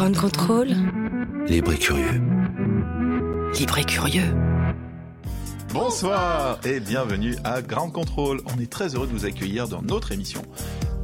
[0.00, 0.68] Ground Control.
[1.46, 2.22] Libre et curieux.
[3.58, 4.34] Libre et curieux.
[5.74, 8.40] Bonsoir et bienvenue à Ground Control.
[8.46, 10.40] On est très heureux de vous accueillir dans notre émission.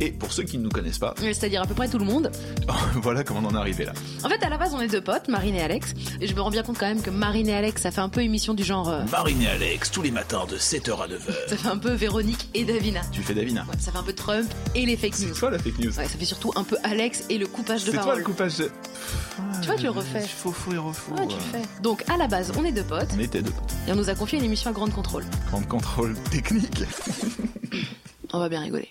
[0.00, 2.30] Et pour ceux qui ne nous connaissent pas, C'est-à-dire à peu près tout le monde.
[2.96, 3.92] voilà comment on en est arrivé là.
[4.24, 5.94] En fait, à la base, on est deux potes, Marine et Alex.
[6.20, 8.08] Et je me rends bien compte quand même que Marine et Alex, ça fait un
[8.10, 8.88] peu émission du genre.
[8.90, 11.48] euh, Marine et Alex, tous les matins de 7h à 9h.
[11.48, 13.00] ça fait un peu Véronique et Davina.
[13.12, 13.62] Tu fais Davina.
[13.62, 15.34] Ouais, ça fait un peu Trump et les fake C'est news.
[15.34, 15.86] toi la fake news.
[15.98, 18.18] Ouais, ça fait surtout un peu Alex et le coupage de C'est toi parole.
[18.18, 18.70] le coupage de...
[19.62, 20.20] Tu vois, tu le refais.
[20.20, 21.14] Faux, faux et refaux.
[21.14, 21.62] Ouais, tu le fais.
[21.82, 23.08] Donc, à la base, on est deux potes.
[23.16, 23.52] On était deux.
[23.88, 25.24] Et on nous a confié une émission à grande contrôle.
[25.48, 26.84] Grand contrôle technique.
[28.32, 28.90] On va bien rigoler.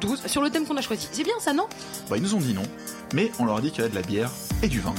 [0.00, 1.08] 12, sur le thème qu'on a choisi.
[1.12, 1.66] C'est bien ça, non?
[2.08, 2.62] Bah, ils nous ont dit non.
[3.14, 4.30] Mais on leur a dit qu'il y avait de la bière
[4.62, 4.94] et du vin.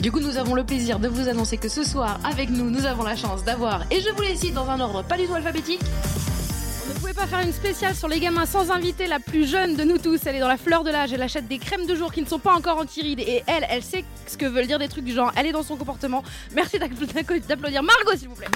[0.00, 2.86] Du coup, nous avons le plaisir de vous annoncer que ce soir, avec nous, nous
[2.86, 5.34] avons la chance d'avoir, et je vous les cite dans un ordre pas du tout
[5.34, 5.80] alphabétique,
[6.86, 9.76] On ne pouvait pas faire une spéciale sur les gamins sans inviter la plus jeune
[9.76, 10.18] de nous tous.
[10.24, 12.26] Elle est dans la fleur de l'âge, elle achète des crèmes de jour qui ne
[12.26, 13.20] sont pas encore anti-rides.
[13.20, 15.30] Et elle, elle sait ce que veulent dire des trucs du genre.
[15.36, 16.24] Elle est dans son comportement.
[16.54, 18.48] Merci d'appla- d'applaudir Margot, s'il vous plaît.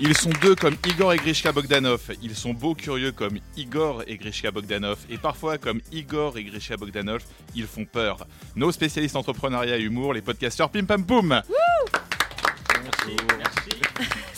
[0.00, 2.10] Ils sont deux comme Igor et Grishka Bogdanov.
[2.20, 4.98] Ils sont beaux curieux comme Igor et Grishka Bogdanov.
[5.08, 7.22] Et parfois, comme Igor et Grishka Bogdanov,
[7.54, 8.26] ils font peur.
[8.56, 11.40] Nos spécialistes entrepreneuriat et humour, les podcasteurs Pim Pam Poum.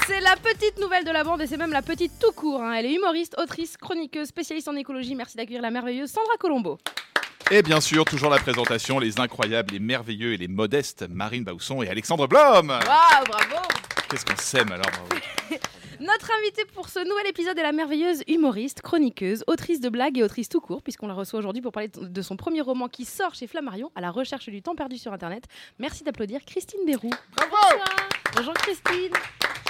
[0.07, 2.63] C'est la petite nouvelle de la bande et c'est même la petite tout court.
[2.63, 2.75] hein.
[2.75, 5.15] Elle est humoriste, autrice, chroniqueuse, spécialiste en écologie.
[5.15, 6.79] Merci d'accueillir la merveilleuse Sandra Colombo.
[7.51, 11.83] Et bien sûr, toujours la présentation, les incroyables, les merveilleux et les modestes Marine Bausson
[11.83, 12.69] et Alexandre Blom.
[12.69, 13.69] Waouh, bravo
[14.09, 15.21] Qu'est-ce qu'on s'aime alors bravo.
[16.01, 20.23] Notre invitée pour ce nouvel épisode est la merveilleuse humoriste, chroniqueuse, autrice de blagues et
[20.23, 23.35] autrice tout court, puisqu'on la reçoit aujourd'hui pour parler de son premier roman qui sort
[23.35, 25.45] chez Flammarion, à la recherche du temps perdu sur Internet.
[25.79, 27.11] Merci d'applaudir Christine Béroux.
[28.37, 29.13] Bonjour Christine.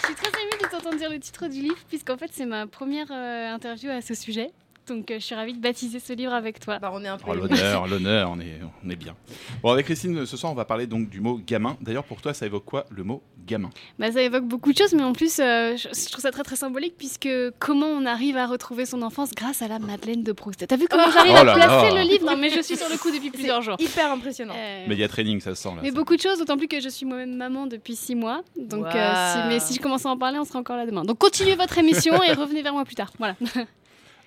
[0.01, 2.67] Je suis très émue de t'entendre dire le titre du livre, puisqu'en fait, c'est ma
[2.67, 4.53] première euh, interview à ce sujet.
[4.89, 6.79] Donc, euh, je suis ravie de baptiser ce livre avec toi.
[6.79, 7.25] Bah, on est un peu.
[7.29, 9.15] Oh, l'honneur, l'honneur, on est, on est bien.
[9.63, 11.77] Bon, avec Christine, ce soir, on va parler donc du mot gamin.
[11.81, 13.71] D'ailleurs, pour toi, ça évoque quoi le mot gamin?
[13.99, 16.43] Bah, ça évoque beaucoup de choses, mais en plus, euh, je, je trouve ça très
[16.45, 20.33] très symbolique, puisque comment on arrive à retrouver son enfance grâce à la Madeleine de
[20.33, 20.65] Proust?
[20.67, 22.05] T'as vu comment j'arrive Oh à là placer là.
[22.05, 22.27] le livre?
[22.27, 23.77] Non, mais je suis sur le coup depuis plusieurs jours.
[23.81, 24.55] Hyper impressionnant.
[24.57, 25.81] Euh, Média training, ça se sent là.
[25.83, 25.95] mais ça.
[25.95, 28.43] beaucoup de choses, d'autant plus que je suis moi-même maman depuis six mois.
[28.57, 31.05] Donc, euh, si, mais si je commence à en parler, on sera encore là demain.
[31.05, 33.11] Donc, continuez votre émission et revenez vers moi plus tard.
[33.19, 33.35] Voilà.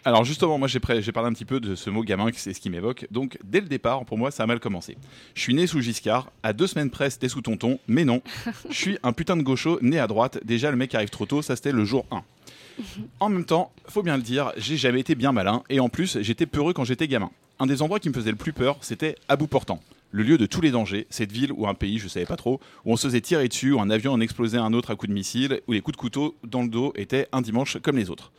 [0.05, 2.69] Alors justement, moi j'ai parlé un petit peu de ce mot gamin, c'est ce qui
[2.69, 3.05] m'évoque.
[3.11, 4.97] Donc dès le départ, pour moi, ça a mal commencé.
[5.35, 8.21] Je suis né sous Giscard, à deux semaines près, c'était sous tonton, mais non.
[8.69, 10.39] Je suis un putain de gaucho né à droite.
[10.45, 12.23] Déjà, le mec arrive trop tôt, ça c'était le jour 1.
[13.19, 16.17] En même temps, faut bien le dire, j'ai jamais été bien malin, et en plus,
[16.21, 17.29] j'étais peureux quand j'étais gamin.
[17.59, 19.81] Un des endroits qui me faisait le plus peur, c'était à bout portant.
[20.11, 22.61] Le lieu de tous les dangers, cette ville ou un pays, je savais pas trop,
[22.85, 25.09] où on se faisait tirer dessus, où un avion en explosait un autre à coups
[25.09, 28.09] de missile, où les coups de couteau dans le dos étaient un dimanche comme les
[28.09, 28.31] autres.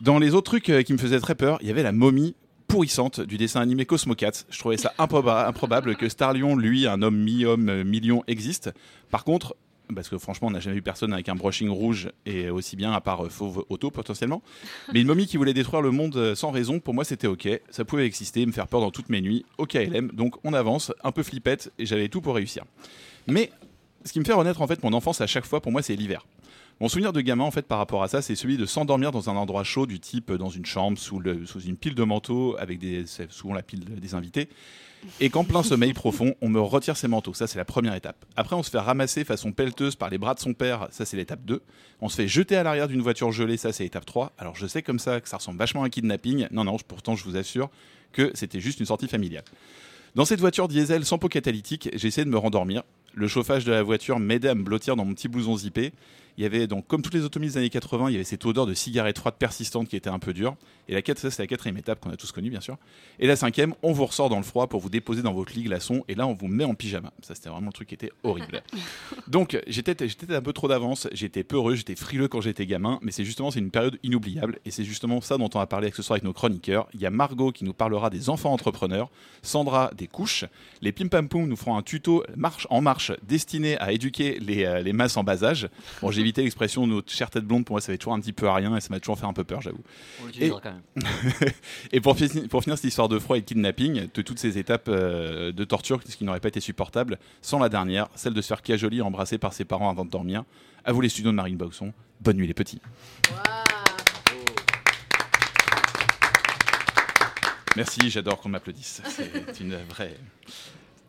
[0.00, 2.34] Dans les autres trucs euh, qui me faisaient très peur, il y avait la momie
[2.66, 4.44] pourrissante du dessin animé Cosmo Cats.
[4.50, 8.70] Je trouvais ça improba- improbable que Starlion, lui, un homme mi-homme, euh, mi-lion, existe.
[9.10, 9.54] Par contre,
[9.94, 12.92] parce que franchement, on n'a jamais vu personne avec un brushing rouge et aussi bien,
[12.92, 14.42] à part euh, Fauve Auto potentiellement.
[14.92, 17.48] Mais une momie qui voulait détruire le monde euh, sans raison, pour moi, c'était ok.
[17.70, 19.44] Ça pouvait exister, me faire peur dans toutes mes nuits.
[19.58, 20.10] Ok, LM.
[20.12, 22.64] Donc on avance, un peu flippette, et j'avais tout pour réussir.
[23.28, 23.52] Mais
[24.04, 25.94] ce qui me fait renaître en fait mon enfance à chaque fois, pour moi, c'est
[25.96, 26.26] l'hiver.
[26.80, 29.30] Mon souvenir de gamin, en fait, par rapport à ça, c'est celui de s'endormir dans
[29.30, 32.78] un endroit chaud, du type euh, dans une chambre, sous, une pile de manteaux, avec
[32.78, 34.48] des, souvent la pile des invités.
[35.20, 37.34] Et qu'en plein sommeil profond, on me retire ses manteaux.
[37.34, 38.24] Ça, c'est la première étape.
[38.36, 40.88] Après, on se fait ramasser façon pelleteuse par les bras de son père.
[40.90, 41.62] Ça, c'est l'étape 2.
[42.00, 43.58] On se fait jeter à l'arrière d'une voiture gelée.
[43.58, 44.32] Ça, c'est l'étape 3.
[44.38, 46.48] Alors, je sais comme ça que ça ressemble vachement à un kidnapping.
[46.50, 47.68] Non, non, pourtant, je vous assure
[48.12, 49.44] que c'était juste une sortie familiale.
[50.14, 52.82] Dans cette voiture diesel sans pot catalytique, j'ai essayé de me rendormir.
[53.14, 55.92] Le chauffage de la voiture m'aidait à me blottir dans mon petit blouson zippé.
[56.36, 58.44] Il y avait donc, comme toutes les automobiles des années 80, il y avait cette
[58.44, 60.56] odeur de cigarette froide persistante qui était un peu dure.
[60.88, 62.76] Et la ça, c'est la quatrième étape qu'on a tous connue, bien sûr.
[63.18, 65.62] Et la cinquième, on vous ressort dans le froid pour vous déposer dans votre lit
[65.62, 66.04] glaçon.
[66.08, 67.12] Et là, on vous met en pyjama.
[67.22, 68.62] Ça, c'était vraiment le truc qui était horrible.
[69.28, 71.08] donc, j'étais j'étais un peu trop d'avance.
[71.12, 72.98] J'étais peureux, j'étais frileux quand j'étais gamin.
[73.02, 74.58] Mais c'est justement, c'est une période inoubliable.
[74.64, 76.88] Et c'est justement ça dont on va parler ce soir avec nos chroniqueurs.
[76.94, 79.10] Il y a Margot qui nous parlera des enfants entrepreneurs.
[79.42, 80.44] Sandra des couches.
[80.82, 84.64] Les Pim Pam Poum nous feront un tuto marche en marche destinée à éduquer les,
[84.64, 85.68] euh, les masses en bas âge.
[86.02, 88.32] Bon, j'ai évité l'expression notre chère tête blonde, pour moi ça fait toujours un petit
[88.32, 89.82] peu à rien et ça m'a toujours fait un peu peur, j'avoue.
[90.22, 91.02] On l'utilisera quand même.
[91.92, 94.58] Et pour, fi- pour finir cette histoire de froid et de kidnapping, de toutes ces
[94.58, 98.40] étapes euh, de torture, ce qui n'aurait pas été supportable, sans la dernière, celle de
[98.42, 100.44] se faire cajoler et embrasser par ses parents avant de dormir.
[100.84, 101.92] À vous les studios de Marine Boxon.
[102.20, 102.80] Bonne nuit les petits.
[107.76, 109.02] Merci, j'adore qu'on m'applaudisse.
[109.04, 110.16] C'est une vraie.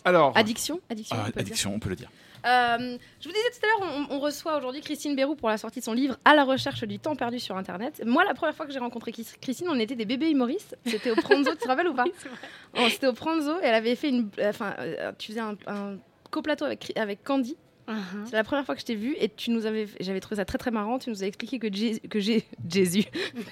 [0.04, 2.10] Alors, Addiction Addiction, ah, on peut addiction, on peut le dire.
[2.46, 5.58] Euh, je vous disais tout à l'heure, on, on reçoit aujourd'hui Christine Bérou pour la
[5.58, 8.02] sortie de son livre À la recherche du temps perdu sur Internet.
[8.06, 10.78] Moi, la première fois que j'ai rencontré Chris- Christine, on était des bébés humoristes.
[10.86, 12.06] C'était au Pranzo, tu te rappelles ou pas
[12.90, 14.30] C'était au Pranzo et elle avait fait une.
[14.44, 15.98] Enfin, euh, tu faisais un, un
[16.32, 17.56] coplateau avec, avec Candy.
[17.88, 17.94] Uh-huh.
[18.26, 19.86] C'est la première fois que je t'ai vue et tu nous avais.
[20.00, 20.98] J'avais trouvé ça très très marrant.
[20.98, 22.00] Tu nous as expliqué que Jésus.
[22.10, 22.44] Que j'ai.
[22.68, 23.04] Jésus.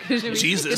[0.10, 0.70] Que j'ai- Jésus-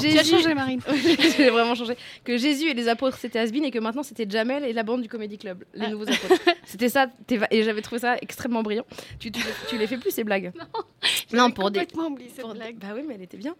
[0.00, 0.80] Jésus- changé, Marine.
[1.36, 1.94] J'ai vraiment changé.
[2.24, 5.02] Que Jésus et les apôtres c'était Asbin et que maintenant c'était Jamel et la bande
[5.02, 5.90] du Comedy Club, les Ah.
[5.90, 6.40] nouveaux apôtres.
[6.66, 8.84] C'était ça, t'es va- et j'avais trouvé ça extrêmement brillant.
[9.18, 9.40] Tu, tu,
[9.70, 10.52] tu les fais plus ces blagues
[11.32, 11.80] Non, pour des.
[11.80, 12.76] complètement oublié cette pour des- blague.
[12.76, 13.54] Bah oui, mais elle était bien.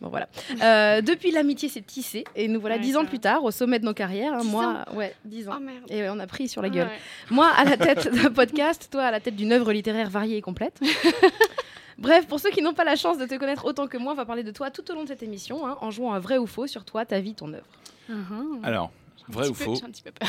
[0.00, 0.28] Bon voilà.
[0.62, 3.78] Euh, depuis l'amitié s'est tissée et nous voilà Ouais, dix ans plus tard au sommet
[3.78, 4.34] de nos carrières.
[4.34, 5.54] hein, 10 moi, ouais, dix ans.
[5.56, 5.84] Oh merde.
[5.90, 6.88] Et ouais, on a pris sur la gueule.
[6.88, 6.98] Ouais.
[7.30, 10.42] Moi à la tête d'un podcast, toi à la tête d'une œuvre littéraire variée et
[10.42, 10.80] complète.
[11.98, 14.16] Bref, pour ceux qui n'ont pas la chance de te connaître autant que moi, on
[14.16, 16.36] va parler de toi tout au long de cette émission, hein, en jouant un vrai
[16.38, 17.66] ou faux sur toi, ta vie, ton œuvre.
[18.10, 18.58] Uh-huh.
[18.64, 18.90] Alors,
[19.28, 20.28] vrai ou peu- faux, J'ai un petit peu peur.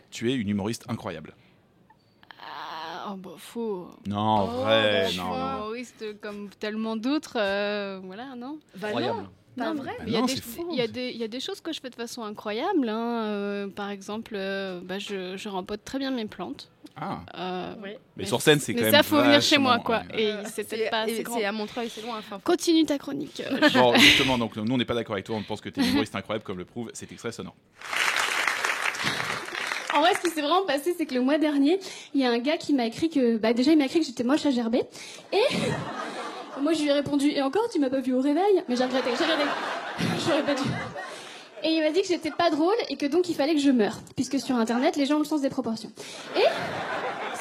[0.12, 1.32] tu es une humoriste incroyable.
[3.02, 3.88] Ah, oh, bah, faux.
[4.06, 5.56] Non, Oh, vrai, bah, je suis non, non.
[5.58, 7.36] humoriste comme tellement d'autres.
[7.38, 9.28] euh, voilà, non Incroyable.
[9.56, 10.68] Pas Non, vrai Bah Il y, a non, des, c'est faux.
[10.70, 12.88] il y a des- il y a des choses que je fais de façon incroyable.
[12.88, 16.70] hein, euh, par exemple, euh, bah, je, je rempote très bien mes plantes.
[16.96, 17.90] Ah, Euh, Oui.
[18.16, 18.94] mais sur scène, c'est quand mais même.
[18.94, 20.02] ça, faut venir chez moi, quoi.
[20.16, 21.36] Et c'est peut-être pas assez et grand.
[21.38, 22.18] c'est à Montreuil, c'est loin.
[22.18, 23.42] Enfin, Continue ta chronique.
[23.74, 25.84] Bon, justement, donc nous on n'est pas d'accord avec toi, on pense que tu es
[25.84, 27.54] une humoriste incroyable, comme le prouve cet extrait sonore.
[29.94, 31.80] En vrai, ce qui s'est vraiment passé, c'est que le mois dernier,
[32.14, 34.06] il y a un gars qui m'a écrit que, bah, déjà, il m'a écrit que
[34.06, 34.82] j'étais moche à gerber.
[35.32, 35.42] Et
[36.60, 38.62] moi, je lui ai répondu, et encore, tu m'as pas vu au réveil?
[38.68, 39.48] Mais j'ai regretté, j'ai regretté.
[40.26, 40.62] J'aurais pas dû.
[41.62, 43.70] Et il m'a dit que j'étais pas drôle et que donc il fallait que je
[43.70, 45.92] meure, puisque sur Internet, les gens ont le sens des proportions.
[46.36, 46.44] Et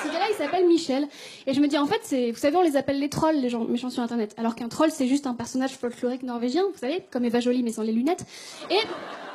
[0.04, 1.07] ce gars-là, il s'appelle Michel.
[1.48, 3.50] Et je me dis, en fait, c'est, vous savez, on les appelle les trolls, les
[3.50, 4.34] gens méchants sur Internet.
[4.38, 7.72] Alors qu'un troll, c'est juste un personnage folklorique norvégien, vous savez, comme Eva Jolie, mais
[7.72, 8.25] sans les lunettes.
[8.69, 8.80] Et,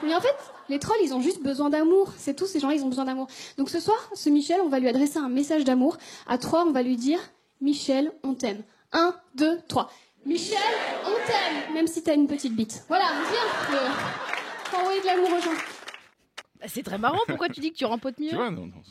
[0.02, 0.36] mais en fait,
[0.68, 2.12] les trolls, ils ont juste besoin d'amour.
[2.16, 3.26] C'est tout, ces gens-là, ils ont besoin d'amour.
[3.58, 5.96] Donc ce soir, ce Michel, on va lui adresser un message d'amour.
[6.26, 7.18] À trois, on va lui dire,
[7.60, 8.62] Michel, on t'aime.
[8.92, 9.90] Un, deux, trois.
[10.26, 10.56] Michel,
[11.04, 12.84] on t'aime, même si t'as une petite bite.
[12.88, 15.50] Voilà, viens, euh, envoyer de l'amour aux gens.
[16.60, 17.18] Bah, C'est très marrant.
[17.26, 18.82] Pourquoi tu dis que tu rempotes mieux Tu vois, non, non.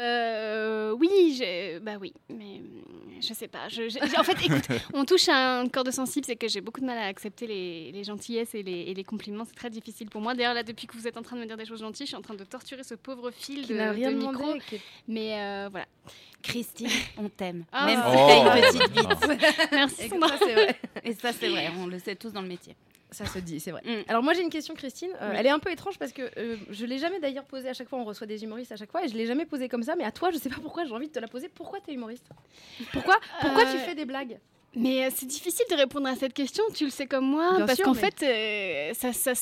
[0.00, 2.62] Euh, oui, j'ai- bah oui, mais
[3.20, 3.68] je sais pas.
[3.68, 3.82] Je,
[4.18, 4.64] en fait, écoute,
[4.94, 7.92] on touche à un corde sensible, c'est que j'ai beaucoup de mal à accepter les,
[7.92, 9.44] les gentillesses et les, et les compliments.
[9.44, 10.34] C'est très difficile pour moi.
[10.34, 12.10] D'ailleurs, là, depuis que vous êtes en train de me dire des choses gentilles, je
[12.10, 14.38] suis en train de torturer ce pauvre fil Qui de, n'a rien de demandé.
[14.38, 14.58] micro.
[14.68, 15.86] qui Mais euh, voilà.
[16.42, 16.88] Christine,
[17.18, 17.64] on t'aime.
[17.70, 17.84] Ah.
[17.86, 18.26] Même si Oh.
[18.28, 19.68] t'as une petite bite.
[19.72, 20.02] Merci.
[20.04, 20.80] Et ça, c'est vrai.
[21.04, 22.74] Et ça, c'est vrai, on le sait tous dans le métier.
[23.12, 23.82] Ça se dit, c'est vrai.
[23.84, 24.04] Mm.
[24.08, 25.36] Alors moi j'ai une question Christine, Euh, Oui.
[25.38, 27.88] elle est un peu étrange parce que euh, je l'ai jamais d'ailleurs posée à chaque
[27.88, 29.96] fois, on reçoit des humoristes à chaque fois et je l'ai jamais posée comme ça,
[29.96, 31.48] mais à toi je sais pas pourquoi j'ai envie de te la poser.
[31.48, 32.26] Pourquoi t'es humoriste?
[32.92, 34.38] Pourquoi Pourquoi tu Euh, fais des blagues?
[34.76, 37.66] Mais euh, c'est difficile de répondre à cette question, tu le sais comme moi, Bien
[37.66, 39.32] parce qu'en mais- fait, ça, ça,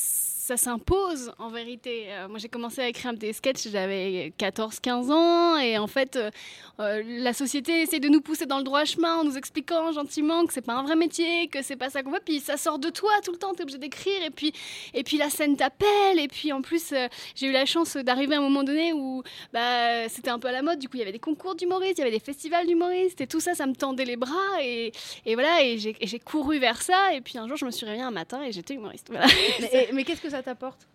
[0.49, 2.07] ça s'impose en vérité.
[2.09, 6.31] Euh, moi, j'ai commencé à écrire des sketchs, j'avais 14-15 ans, et en fait, euh,
[6.81, 10.47] euh, la société essaie de nous pousser dans le droit chemin en nous expliquant gentiment
[10.47, 12.79] que c'est pas un vrai métier, que c'est pas ça qu'on veut, puis ça sort
[12.79, 14.55] de toi tout le temps, t'es obligé d'écrire, et puis,
[14.95, 16.95] et puis la scène t'appelle, et puis en plus,
[17.35, 20.53] j'ai eu la chance d'arriver à un moment donné où bah, c'était un peu à
[20.53, 22.67] la mode, du coup, il y avait des concours d'humoristes, il y avait des festivals
[22.67, 24.93] d'humoristes, et tout ça, ça me tendait les bras, et,
[25.27, 28.11] voilà, et j'ai couru vers ça, et puis un jour, je me suis réveillée un
[28.11, 29.11] matin et j'étais humoriste.
[29.93, 30.87] Mais qu'est-ce que ça t'apporte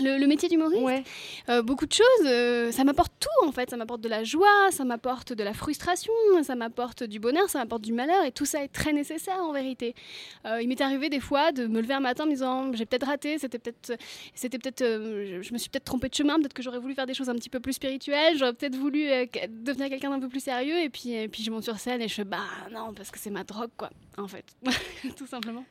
[0.00, 1.04] Le, le métier d'humoriste, Ouais.
[1.48, 2.26] euh, beaucoup de choses.
[2.26, 3.70] euh, ça m'apporte tout en fait.
[3.70, 6.12] Ça m'apporte de la joie, ça m'apporte de la frustration,
[6.42, 8.24] ça m'apporte du bonheur, ça m'apporte du malheur.
[8.24, 9.94] Et tout ça est très nécessaire en vérité.
[10.46, 12.86] Euh, il m'est arrivé des fois de me lever un matin en me disant j'ai
[12.86, 13.92] peut-être raté, c'était peut-être,
[14.34, 16.38] c'était peut-être, je, je me suis peut-être trompée de chemin.
[16.40, 18.36] Peut-être que j'aurais voulu faire des choses un petit peu plus spirituelles.
[18.36, 19.04] J'aurais peut-être voulu
[19.48, 20.78] devenir quelqu'un d'un peu plus sérieux.
[20.80, 23.18] Et puis, et puis je monte sur scène et je fais bah non parce que
[23.20, 23.90] c'est ma drogue quoi.
[24.18, 24.44] En fait,
[25.16, 25.64] tout simplement.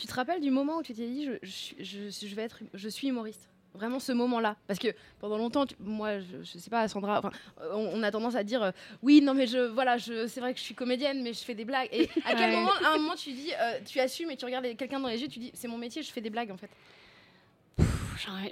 [0.00, 2.42] Tu te rappelles du moment où tu t'es dit je, je, suis- je, je vais
[2.42, 3.46] être je suis humoriste?
[3.74, 4.56] Vraiment ce moment-là.
[4.66, 4.88] Parce que
[5.20, 7.30] pendant longtemps, tu- moi, je, je sais pas, Sandra, enfin,
[7.72, 8.70] on, on a tendance à dire euh,
[9.02, 11.54] oui, non, mais je, voilà, je, c'est vrai que je suis comédienne, mais je fais
[11.54, 11.88] des blagues.
[11.92, 14.74] Et à quel moment, à un moment, tu dis, euh, tu assumes et tu regardes
[14.76, 16.70] quelqu'un dans les yeux, tu dis c'est mon métier, je fais des blagues en fait?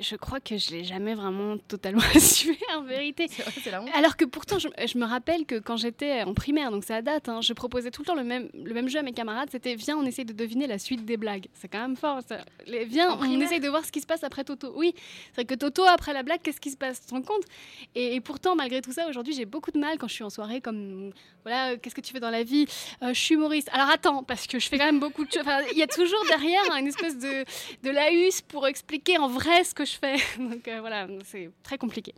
[0.00, 3.26] Je crois que je l'ai jamais vraiment totalement assumé en vérité.
[3.30, 3.88] C'est vrai, c'est la honte.
[3.94, 7.28] Alors que pourtant, je, je me rappelle que quand j'étais en primaire, donc ça date,
[7.28, 9.48] hein, je proposais tout le temps le même, le même jeu à mes camarades.
[9.50, 11.46] C'était viens, on essaye de deviner la suite des blagues.
[11.54, 12.20] C'est quand même fort.
[12.28, 12.38] ça.
[12.66, 14.72] Les- viens, En on primaire essaye de voir ce qui se passe après Toto.
[14.76, 14.94] Oui,
[15.28, 17.00] c'est vrai que Toto, après la blague, qu'est-ce qui se passe?
[17.00, 17.42] Tu te rends compte?
[17.94, 20.30] Et, et pourtant, malgré tout ça, aujourd'hui, j'ai beaucoup de mal quand je suis en
[20.30, 21.12] soirée, comme
[21.44, 22.66] voilà, euh, qu'est-ce que tu fais dans la vie?
[23.02, 23.68] Euh, Je suis humoriste.
[23.72, 25.44] Alors attends, parce que je fais quand même beaucoup de choses.
[25.72, 27.44] Il y a toujours derrière une espèce de,
[27.82, 30.16] de laïus pour expliquer en vrai ce que je fais.
[30.38, 32.14] Donc euh, voilà, c'est très compliqué.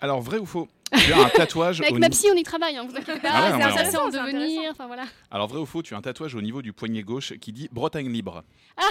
[0.00, 0.68] Alors, vrai ou faux?
[0.98, 3.28] Tu as un tatouage avec au ma psy, on y travaille, hein, vous inquiétez pas.
[3.32, 4.70] Ah ouais, non, c'est intéressant, en devenir.
[4.70, 5.04] Enfin voilà.
[5.30, 7.68] Alors, vrai ou faux Tu as un tatouage au niveau du poignet gauche qui dit
[7.72, 8.44] Bretagne libre.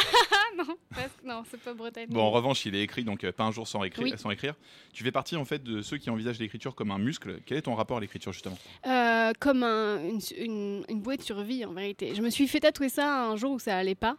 [0.55, 2.05] Ah non, parce que- non, c'est pas Bretagne.
[2.09, 4.13] Bon, en revanche, il est écrit, donc euh, pas un jour sans, écrire, Oui.
[4.17, 4.53] sans écrire.
[4.93, 7.39] Tu fais partie en fait de ceux qui envisagent l'écriture comme un muscle.
[7.47, 8.57] Quel est ton rapport à l'écriture justement?
[8.85, 12.13] Euh, comme un- une, une, une bouée de survie en vérité.
[12.13, 14.15] Je me suis fait tatouer ça un jour où ça allait pas,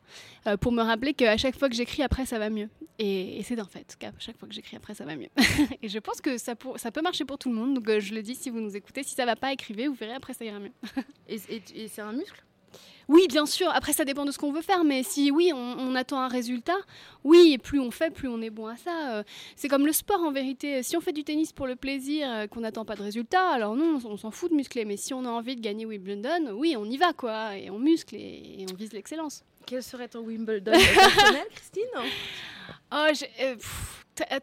[0.48, 2.68] euh, pour me rappeler qu'à chaque fois que j'écris après ça va mieux.
[2.98, 5.28] Et, et c'est en fait qu'à chaque fois que j'écris après ça va mieux.
[5.82, 7.73] et je pense que ça, pour- ça peut marcher pour tout le monde.
[7.74, 9.94] Donc euh, je le dis si vous nous écoutez, si ça va pas écrivez, vous
[9.94, 10.72] verrez après ça ira mieux.
[11.28, 12.42] Et, et- et c'est un muscle?
[13.06, 13.68] Oui, bien sûr.
[13.74, 14.82] Après, ça dépend de ce qu'on veut faire.
[14.82, 16.76] Mais si oui, on, on attend un résultat,
[17.22, 19.16] oui, et plus on fait, plus on est bon à ça.
[19.16, 19.22] Euh,
[19.56, 20.82] c'est comme le sport en vérité.
[20.82, 23.76] Si on fait du tennis pour le plaisir, euh, qu'on n'attend pas de résultat, alors
[23.76, 24.86] non, on s'en fout de muscler.
[24.86, 27.58] Mais si on a envie de gagner Wimbledon, oui, on y va, quoi.
[27.58, 28.18] Et on muscle et,
[28.60, 29.44] et on vise l'excellence.
[29.66, 31.82] Quel serait ton Wimbledon personnel, Christine?
[31.94, 32.00] Oh,
[32.94, 33.54] euh, pff, euh,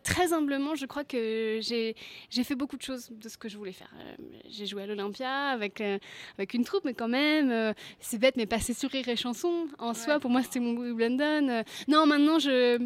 [0.03, 1.95] très humblement, je crois que j'ai
[2.43, 3.91] fait beaucoup de choses de ce que je voulais faire.
[3.99, 4.15] Euh,
[4.49, 5.97] j'ai joué à l'Olympia avec, euh,
[6.37, 9.67] avec une troupe, mais quand même, euh, c'est bête, mais passer sur Rire et Chanson,
[9.79, 10.75] en soi, pour moi, c'était mon.
[10.81, 12.79] Euh, non, maintenant, je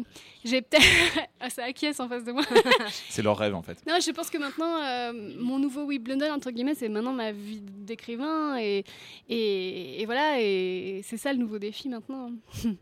[0.44, 0.84] j'ai peut-être...
[1.40, 2.42] ah, ça acquiesce en face de moi.
[3.08, 3.78] C'est leur rêve en fait.
[3.86, 7.60] non, je pense que maintenant, euh, mon nouveau Wimbledon, entre guillemets, c'est maintenant ma vie
[7.60, 8.56] d'écrivain.
[8.58, 8.84] Et,
[9.28, 12.30] et, et voilà, et c'est ça le nouveau défi maintenant.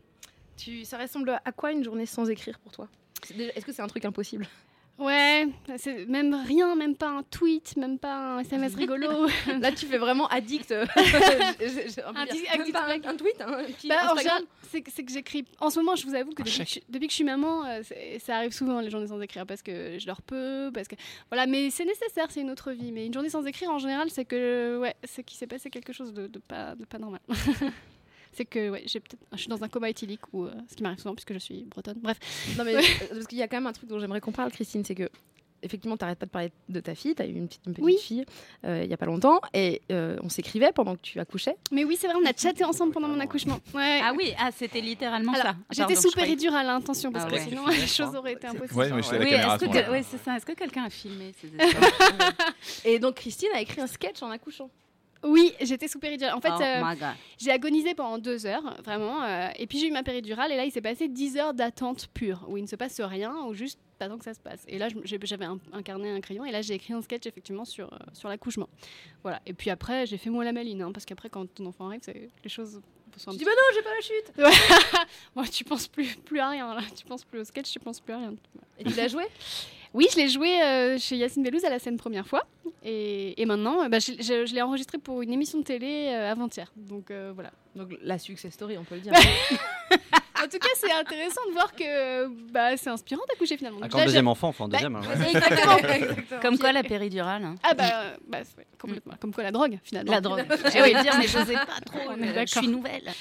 [0.57, 2.87] tu, Ça ressemble à quoi une journée sans écrire pour toi?
[3.31, 4.47] Est-ce que c'est un truc impossible?
[4.97, 9.27] Ouais, c'est même rien, même pas un tweet, même pas un SMS rigolo.
[9.59, 10.71] Là, tu fais vraiment addict.
[10.71, 13.57] un addict un, tweet, hein,
[13.89, 14.17] Bah, en Instagram.
[14.17, 15.43] général, c'est que, j'écris.
[15.59, 17.65] En ce moment, je vous avoue que depuis que, je, depuis que je suis maman,
[17.65, 17.81] euh,
[18.19, 20.95] ça arrive souvent les journées sans écrire parce que je dors peu, parce que
[21.29, 21.45] voilà.
[21.45, 22.93] Mais c'est nécessaire, c'est une autre vie.
[22.93, 25.91] Mais une journée sans écrire, en général, c'est que ouais, c'est qu'il s'est passé quelque
[25.91, 27.19] chose de, de pas de pas normal.
[28.35, 30.83] c'est que ouais, j'ai peut-être, je suis dans un coma éthylique ou euh, ce qui
[30.83, 31.99] m'arrive souvent puisque je suis bretonne.
[32.01, 32.17] Bref.
[32.57, 34.51] Non, mais euh, parce qu'il y a quand même un truc dont j'aimerais qu'on parle,
[34.51, 35.09] Christine, c'est que.
[35.63, 37.15] Effectivement, t'arrêtes pas de parler de ta fille.
[37.15, 37.97] T'as eu une petite, une petite Oui.
[37.97, 38.23] fille
[38.65, 41.55] euh, il y a pas longtemps et euh, on s'écrivait pendant que tu accouchais.
[41.71, 43.57] Mais oui, c'est vrai, on a chatté ensemble pendant mon accouchement.
[43.73, 43.99] Ouais.
[44.03, 45.55] Ah oui, ah, c'était littéralement Alors, ça.
[45.71, 47.45] J'étais sous je péridurale à intention parce Ah que ouais.
[47.49, 48.77] sinon Tu filmais, les je choses auraient été impossibles.
[48.79, 50.35] Ouais, mais j'étais à la Oui, caméra est-ce ce que, ouais, c'est ça.
[50.37, 51.49] Est-ce que quelqu'un a filmé ces
[52.89, 54.69] Et donc Christine a écrit un sketch en accouchant.
[55.25, 56.33] Oui, j'étais sous péridurale.
[56.35, 56.79] En fait, Oh euh.
[57.37, 59.23] J'ai agonisé pendant deux heures, vraiment.
[59.23, 60.51] euh, et puis j'ai eu ma péridurale.
[60.51, 63.35] Et là, il s'est passé dix heures d'attente pure, où il ne se passe rien,
[63.47, 64.63] ou juste t'attends que ça se passe.
[64.67, 66.45] Et là, j'avais un, un carnet, un crayon.
[66.45, 68.69] Et là, j'ai écrit un sketch, effectivement, sur, euh, sur l'accouchement.
[69.23, 69.41] Voilà.
[69.45, 72.01] Et puis après, j'ai fait moi la maline, hein, parce qu'après, quand ton enfant arrive,
[72.03, 72.81] c'est- les choses
[73.17, 75.07] Tu dis bah non, j'ai pas la chute.
[75.35, 76.81] Moi, tu penses plus, plus à rien, là.
[76.95, 78.33] Tu penses plus au sketch, tu penses plus à rien.
[78.77, 79.23] Et tu l'as joué?
[79.95, 82.45] Oui, je l'ai joué euh, chez Yacine Bellouz à la scène première fois.
[82.83, 86.09] Et, et maintenant, euh, bah, je, je- je l'ai enregistré pour une émission de télé
[86.13, 86.71] euh, avant-hier.
[86.75, 87.51] Donc euh, voilà.
[87.75, 89.13] Donc la success story, on peut le dire.
[90.37, 93.79] En tout cas, c'est intéressant de voir que bah, c'est inspirant d'accoucher finalement.
[93.81, 94.95] Ah, quand deuxième enfant, enfin, Bah, deuxième.
[94.97, 95.15] hein, ouais.
[95.31, 96.39] j'ai- Exactement.
[96.41, 97.43] Comme quoi la péridurale.
[97.45, 97.55] hein.
[97.63, 98.03] Ah bah,
[98.77, 99.13] complètement.
[99.19, 100.11] Comme quoi la drogue finalement.
[100.11, 100.45] La drogue.
[100.71, 101.99] J'allais le dire, mais je n'osais pas trop.
[102.17, 103.11] Mais Je suis nouvelle.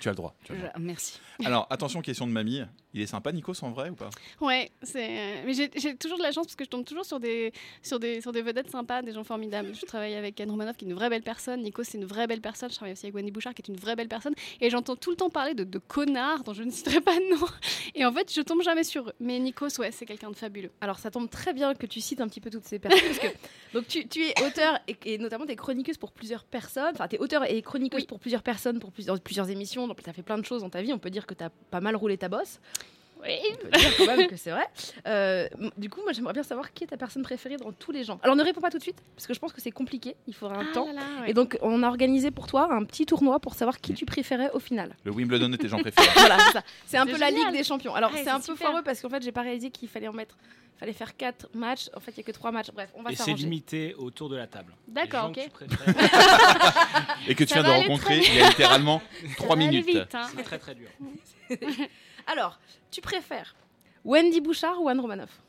[0.00, 0.34] Tu as le droit.
[0.42, 0.72] tu as le droit.
[0.74, 1.20] Je- Merci.
[1.44, 2.62] Alors, attention, question de mamie.
[2.94, 4.08] Il est sympa, Nikos, en vrai ou pas?
[4.40, 5.08] Ouais, c'est.
[5.10, 7.98] euh, Mais j'ai toujours de la chance parce que je tombe toujours sur des, sur
[7.98, 9.74] des, sur des vedettes sympas, des gens formidables.
[9.74, 11.60] Je travaille avec Anne Romanoff qui est une vraie belle personne.
[11.62, 12.70] Nico, c'est une vraie belle personne.
[12.70, 14.34] Je travaille aussi avec Wendy Bouchard qui est une vraie belle personne.
[14.60, 17.30] Et j'entends tout le temps parler de, de connards dont je ne citerai pas de
[17.36, 17.44] nom.
[17.96, 19.12] Et en fait, je tombe jamais sur eux.
[19.18, 20.70] Mais Nikos, ouais, c'est quelqu'un de fabuleux.
[20.80, 23.18] Alors ça tombe très bien que tu cites un petit peu toutes ces personnes parce
[23.18, 23.36] que
[23.72, 26.92] donc tu, tu es auteur et, et notamment des chroniqueuse pour plusieurs personnes.
[26.94, 28.06] Enfin, tu es auteur et chroniqueuse Oui.
[28.06, 29.88] pour plusieurs personnes, pour plusieurs, plusieurs émissions.
[29.88, 30.92] Donc tu as fait plein de choses dans ta vie.
[30.92, 32.60] On peut dire que tu as pas mal roulé ta bosse.
[33.24, 33.38] Oui.
[33.52, 34.66] On peut dire quand même que c'est vrai.
[35.06, 38.04] Euh, du coup, moi j'aimerais bien savoir qui est ta personne préférée dans tous les
[38.04, 38.18] genres.
[38.22, 40.14] Alors ne réponds pas tout de suite parce que je pense que c'est compliqué.
[40.26, 40.86] Il faudra un temps.
[41.26, 44.50] Et donc on a organisé pour toi un petit tournoi pour savoir qui tu préférais
[44.52, 44.94] au final.
[45.04, 46.06] Le Wimbledon de tes gens préférés.
[46.14, 46.62] Voilà, c'est ça.
[46.86, 47.30] C'est un peu la.
[47.30, 47.94] Ligue des Champions.
[47.94, 48.58] Alors Ouais, c'est un peu super.
[48.68, 50.36] foireux parce qu'en fait j'ai pas réalisé qu'il fallait en mettre,
[50.78, 51.88] fallait faire quatre matchs.
[51.96, 52.70] En fait il y a que trois matchs.
[52.72, 54.72] Bref, on va Et c'est limité autour de la table.
[54.86, 55.50] D'accord, gens ok.
[55.58, 55.64] que
[57.30, 59.80] Et que tu Ça viens de rencontrer il y a littéralement Ça 3 va aller
[59.82, 60.14] minutes.
[60.14, 60.26] hein.
[60.36, 60.88] C'est très très dur.
[62.26, 62.58] Alors,
[62.90, 63.54] tu préfères
[64.04, 65.40] Wendy Bouchard ou Anne Romanoff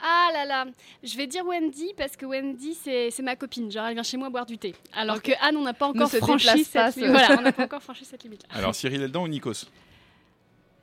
[0.00, 0.66] Ah là là,
[1.02, 4.16] je vais dire Wendy parce que Wendy c'est c'est ma copine, genre elle vient chez
[4.16, 4.74] moi boire du thé.
[4.92, 7.10] Alors que Anne on n'a pas encore franchi cette limite.
[7.12, 8.42] Voilà, on n'a pas encore franchi cette limite.
[8.50, 9.66] Alors, Cyril Eldan ou Nikos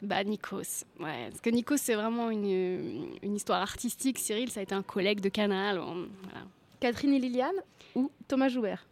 [0.01, 4.17] Bah Nikos, ouais, parce que Nikos c'est vraiment une, une histoire artistique.
[4.17, 5.79] Cyril, ça a été un collègue de Canal.
[5.79, 6.45] on- voilà.
[6.79, 7.55] Catherine et Liliane
[7.93, 8.85] ou Thomas Joubert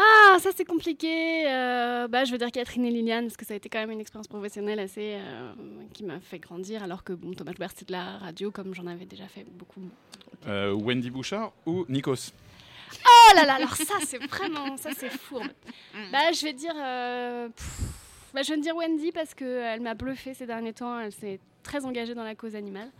[0.00, 1.44] Ah, ça c'est compliqué.
[1.46, 3.90] Euh, bah, je veux dire Catherine et Liliane parce que ça a été quand même
[3.90, 5.52] une expérience professionnelle assez euh,
[5.92, 6.82] qui m'a fait grandir.
[6.82, 9.82] Alors que bon, Thomas Joubert c'est de la radio comme j'en avais déjà fait beaucoup.
[10.46, 12.32] Euh, Wendy Bouchard ou Nikos?
[13.04, 15.48] Oh là là, alors ça c'est vraiment, ça c'est fourbe.
[16.12, 16.74] Bah je vais dire,
[17.54, 17.80] pff,
[18.34, 20.98] bah, je vais dire Wendy parce qu'elle m'a bluffé ces derniers temps.
[20.98, 22.90] Elle s'est très engagée dans la cause animale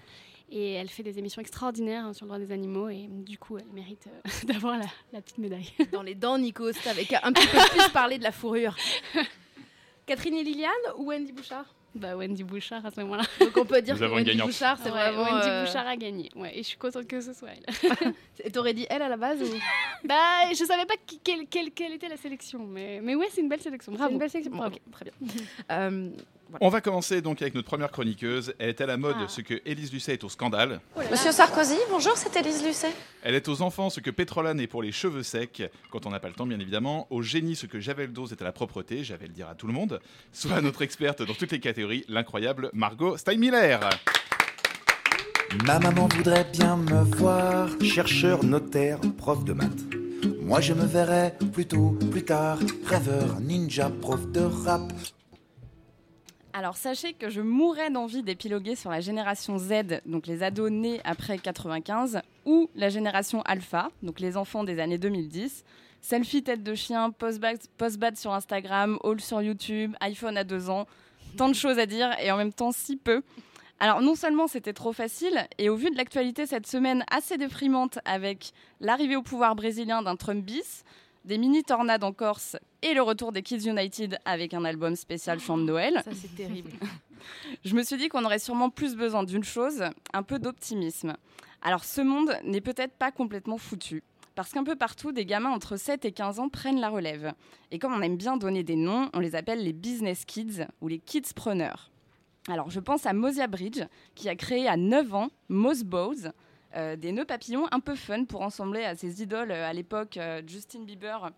[0.51, 3.57] et elle fait des émissions extraordinaires hein, sur le droit des animaux et du coup
[3.59, 5.71] elle mérite euh, d'avoir la, la petite médaille.
[5.93, 8.77] Dans les dents, Nikos, avec un petit peu plus parler de la fourrure.
[10.07, 11.67] Catherine et Liliane ou Wendy Bouchard?
[11.95, 13.25] Bah Wendy Bouchard à ce moment-là.
[13.41, 14.47] Donc on peut dire Nous que Wendy gagnante.
[14.49, 15.25] Bouchard, c'est Ouais, vraiment.
[15.25, 16.31] Wendy euh, Bouchard a gagné.
[16.37, 18.13] Ouais, et je suis contente que ce soit elle.
[18.45, 19.47] Et t'aurais dit elle à la base ou?
[20.05, 20.15] Bah
[20.53, 23.49] je savais pas qui- quelle, quelle, quelle était la sélection, mais, mais ouais c'est une
[23.49, 23.91] belle sélection.
[23.93, 24.13] C'est Bravo.
[24.13, 24.55] une belle sélection.
[24.57, 24.77] Bravo.
[24.93, 25.13] Très bien.
[25.73, 26.11] Euh,
[26.61, 28.55] On va commencer donc avec notre première chroniqueuse.
[28.59, 29.29] Elle est à la mode Ah.
[29.29, 30.81] ce que Élise Lucet est au scandale.
[31.11, 32.93] Monsieur Sarkozy, bonjour, c'est Élise Lucet.
[33.23, 36.19] Elle est aux enfants ce que Pétrolane est pour les cheveux secs, quand on n'a
[36.21, 37.07] pas le temps bien évidemment.
[37.11, 39.67] Au génie ce que Javel Dose est à la propreté, j'avais le dire à tout
[39.67, 40.01] le monde.
[40.33, 43.79] Soit notre experte dans toutes les catégories, l'incroyable Margot Steinmiller.
[45.67, 49.69] Ma maman voudrait bien me voir, chercheur, notaire, prof de maths.
[50.43, 54.83] Moi je me verrais plutôt plus tard, rêveur, ninja, prof de rap.
[56.53, 61.01] Alors sachez que je mourrais d'envie d'épiloguer sur la génération Z, donc les ados nés
[61.05, 65.65] après 95, ou la génération Alpha, donc les enfants des années 2010.
[66.01, 70.89] Selfie tête de chien, post-bad sur Instagram, haul sur YouTube, iPhone à deux ans,
[71.37, 73.23] tant de choses à dire et en même temps si peu.
[73.79, 78.01] Alors non seulement c'était trop facile, et au vu de l'actualité cette semaine assez déprimante
[78.05, 80.85] avec l'arrivée au pouvoir brésilien d'un Trump bis,
[81.25, 85.41] des mini tornades en Corse et le retour des Kids United avec un album spécial
[85.41, 86.01] chant de Noël.
[86.05, 86.71] ça c'est terrible.
[87.65, 91.15] Je me suis dit qu'on aurait sûrement plus besoin d'une chose, un peu d'optimisme.
[91.63, 94.03] Alors ce monde n'est peut-être pas complètement foutu.
[94.35, 97.35] Parce qu'un peu partout, des gamins entre 7 et 15 ans prennent la relève.
[97.71, 100.89] Et comme on aime bien donner des noms, on les appelle les business kids ou
[100.89, 101.91] les kids preneurs.
[102.49, 103.83] Alors je pense à Mosia Bridge,
[104.15, 106.31] qui a créé à 9 ans Moss Bows,
[106.77, 110.17] euh, des nœuds papillons un peu fun pour ensembler à ses idoles euh, à l'époque
[110.17, 111.31] euh, Justin Bieber.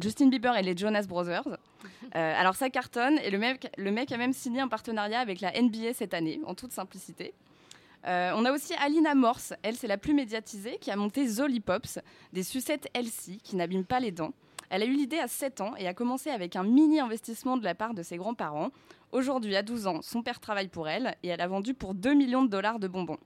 [0.00, 1.56] Justin Bieber et les Jonas Brothers.
[2.12, 5.52] Alors ça cartonne et le mec, le mec a même signé un partenariat avec la
[5.60, 7.34] NBA cette année, en toute simplicité.
[8.06, 11.60] Euh, on a aussi Alina Morse, elle c'est la plus médiatisée, qui a monté Zolly
[11.60, 11.98] Pops,
[12.32, 14.32] des sucettes Elsie qui n'abîment pas les dents.
[14.70, 17.64] Elle a eu l'idée à 7 ans et a commencé avec un mini investissement de
[17.64, 18.70] la part de ses grands-parents.
[19.12, 22.14] Aujourd'hui, à 12 ans, son père travaille pour elle et elle a vendu pour 2
[22.14, 23.18] millions de dollars de bonbons.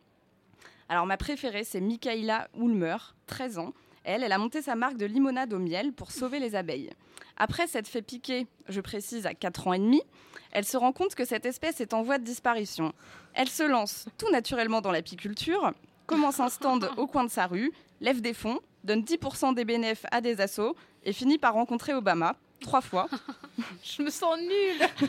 [0.88, 3.73] Alors ma préférée, c'est Michaela Ulmer, 13 ans.
[4.05, 6.90] Elle, elle a monté sa marque de limonade au miel pour sauver les abeilles.
[7.37, 10.03] Après s'être fait piquer, je précise, à 4 ans et demi,
[10.51, 12.92] elle se rend compte que cette espèce est en voie de disparition.
[13.35, 15.73] Elle se lance tout naturellement dans l'apiculture,
[16.07, 20.07] commence un stand au coin de sa rue, lève des fonds, donne 10% des bénéfices
[20.11, 23.09] à des assos et finit par rencontrer Obama, trois fois.
[23.85, 25.09] Je me sens nulle.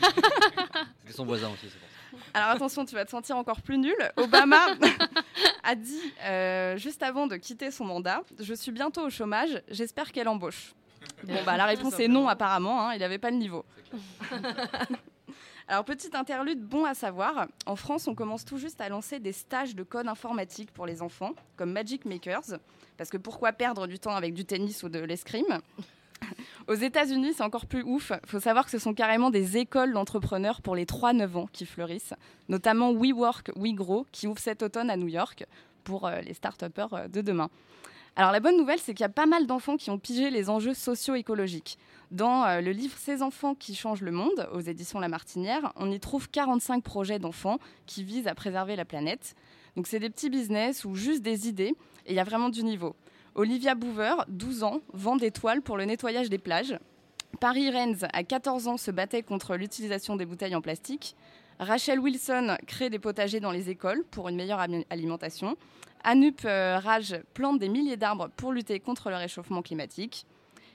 [1.06, 1.93] C'est son voisin aussi, c'est pour ça.
[2.32, 3.96] Alors attention, tu vas te sentir encore plus nul.
[4.16, 4.66] Obama
[5.62, 10.12] a dit euh, juste avant de quitter son mandat Je suis bientôt au chômage, j'espère
[10.12, 10.74] qu'elle embauche.
[11.24, 13.64] Bon, bah, la réponse est non, apparemment, hein, il n'avait pas le niveau.
[15.66, 19.32] Alors, petite interlude, bon à savoir, en France, on commence tout juste à lancer des
[19.32, 22.58] stages de code informatique pour les enfants, comme Magic Makers,
[22.98, 25.60] parce que pourquoi perdre du temps avec du tennis ou de l'escrime?
[26.68, 28.12] Aux États-Unis, c'est encore plus ouf.
[28.24, 31.66] Il faut savoir que ce sont carrément des écoles d'entrepreneurs pour les 3-9 ans qui
[31.66, 32.14] fleurissent,
[32.48, 35.44] notamment WeWork, WeGrow, qui ouvre cet automne à New York
[35.84, 37.50] pour euh, les start-upers euh, de demain.
[38.16, 40.48] Alors la bonne nouvelle, c'est qu'il y a pas mal d'enfants qui ont pigé les
[40.48, 41.78] enjeux socio-écologiques.
[42.10, 45.90] Dans euh, le livre Ces enfants qui changent le monde, aux éditions La Martinière, on
[45.90, 49.34] y trouve 45 projets d'enfants qui visent à préserver la planète.
[49.76, 51.74] Donc c'est des petits business ou juste des idées,
[52.06, 52.94] et il y a vraiment du niveau.
[53.34, 56.78] Olivia Boover, 12 ans, vend des toiles pour le nettoyage des plages.
[57.40, 61.16] Paris Rennes, à 14 ans, se battait contre l'utilisation des bouteilles en plastique.
[61.58, 65.56] Rachel Wilson crée des potagers dans les écoles pour une meilleure alimentation.
[66.04, 70.26] Anup euh, Raj plante des milliers d'arbres pour lutter contre le réchauffement climatique.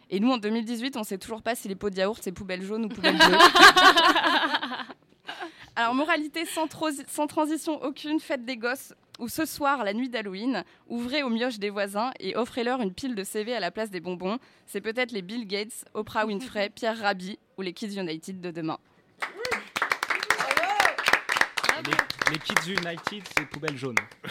[0.09, 2.31] Et nous, en 2018, on ne sait toujours pas si les pots de yaourt, c'est
[2.31, 3.37] poubelle jaune ou poubelle bleue.
[5.75, 6.67] Alors, moralité sans,
[7.07, 11.59] sans transition aucune, faites des gosses ou ce soir, la nuit d'Halloween, ouvrez aux mioches
[11.59, 14.39] des voisins et offrez-leur une pile de CV à la place des bonbons.
[14.65, 18.79] C'est peut-être les Bill Gates, Oprah Winfrey, Pierre Rabhi ou les Kids United de demain.
[21.85, 21.91] Les,
[22.31, 23.95] les Kids United, c'est poubelle jaune.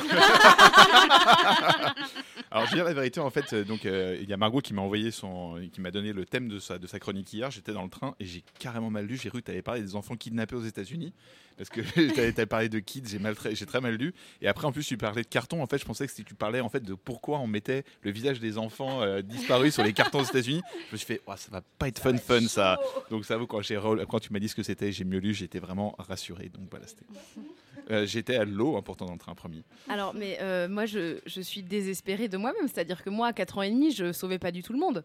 [2.50, 4.60] Alors, je vais dire la vérité, en fait, euh, donc euh, il y a Margot
[4.60, 7.50] qui m'a envoyé son, qui m'a donné le thème de sa, de sa chronique hier.
[7.50, 9.16] J'étais dans le train et j'ai carrément mal lu.
[9.16, 11.12] J'ai cru que tu avais parlé des enfants kidnappés aux États-Unis
[11.58, 11.80] parce que
[12.14, 13.02] tu avais parlé de kids.
[13.06, 14.14] J'ai mal, très- j'ai très mal lu.
[14.40, 15.62] Et après, en plus, tu parlais de cartons.
[15.62, 18.10] En fait, je pensais que si tu parlais en fait de pourquoi on mettait le
[18.10, 20.62] visage des enfants euh, disparus sur les cartons aux États-Unis.
[20.88, 22.78] Je me suis fait, Ouah, ça va pas être fun, fun ça.
[23.10, 25.34] Donc ça vaut quand j'ai quand tu m'as dit ce que c'était, j'ai mieux lu.
[25.34, 26.48] J'étais vraiment rassuré.
[26.48, 27.04] Donc voilà, c'était.
[27.90, 29.62] Euh, j'étais à l'eau, hein, pourtant dans le train premier.
[29.88, 32.68] Alors, mais euh, moi, je, je suis désespérée de moi-même.
[32.68, 35.04] C'est-à-dire que moi, à 4 ans et demi, je sauvais pas du tout le monde.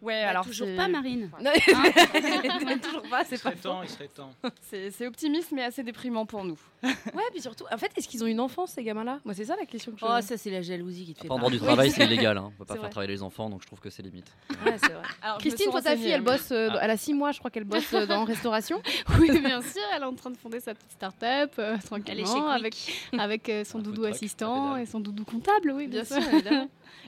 [0.00, 1.30] Ouais, Bah, alors toujours pas, Marine.
[1.40, 1.50] Non,
[2.82, 3.70] toujours pas, c'est pas faux.
[3.82, 4.30] il serait temps.
[4.62, 6.58] C'est c'est optimiste mais assez déprimant pour nous.
[6.82, 9.18] Ouais, puis surtout, en fait, est-ce qu'ils ont une enfance, ces gamins-là?
[9.24, 10.04] Moi, c'est ça la question que je.
[10.04, 11.50] Oh, ça, c'est la jalousie qui te fait en peur.
[11.50, 12.38] du travail, c'est illégal.
[12.38, 12.50] Hein.
[12.54, 12.90] On peut pas faire vrai.
[12.90, 14.26] travailler les enfants, donc je trouve que c'est limite.
[14.64, 15.02] Ouais, c'est vrai.
[15.22, 16.50] Alors, Christine, toi, ta fille, elle bosse.
[16.52, 16.78] euh, Ah.
[16.82, 18.80] Elle a 6 mois, je crois qu'elle bosse euh, dans restauration.
[19.18, 21.82] Oui, bien sûr, elle est en train de fonder sa petite start-up euh, Elle est
[21.86, 26.18] tranquillement chez avec, avec euh, son doudou assistant et son doudou comptable, oui, Bien sûr.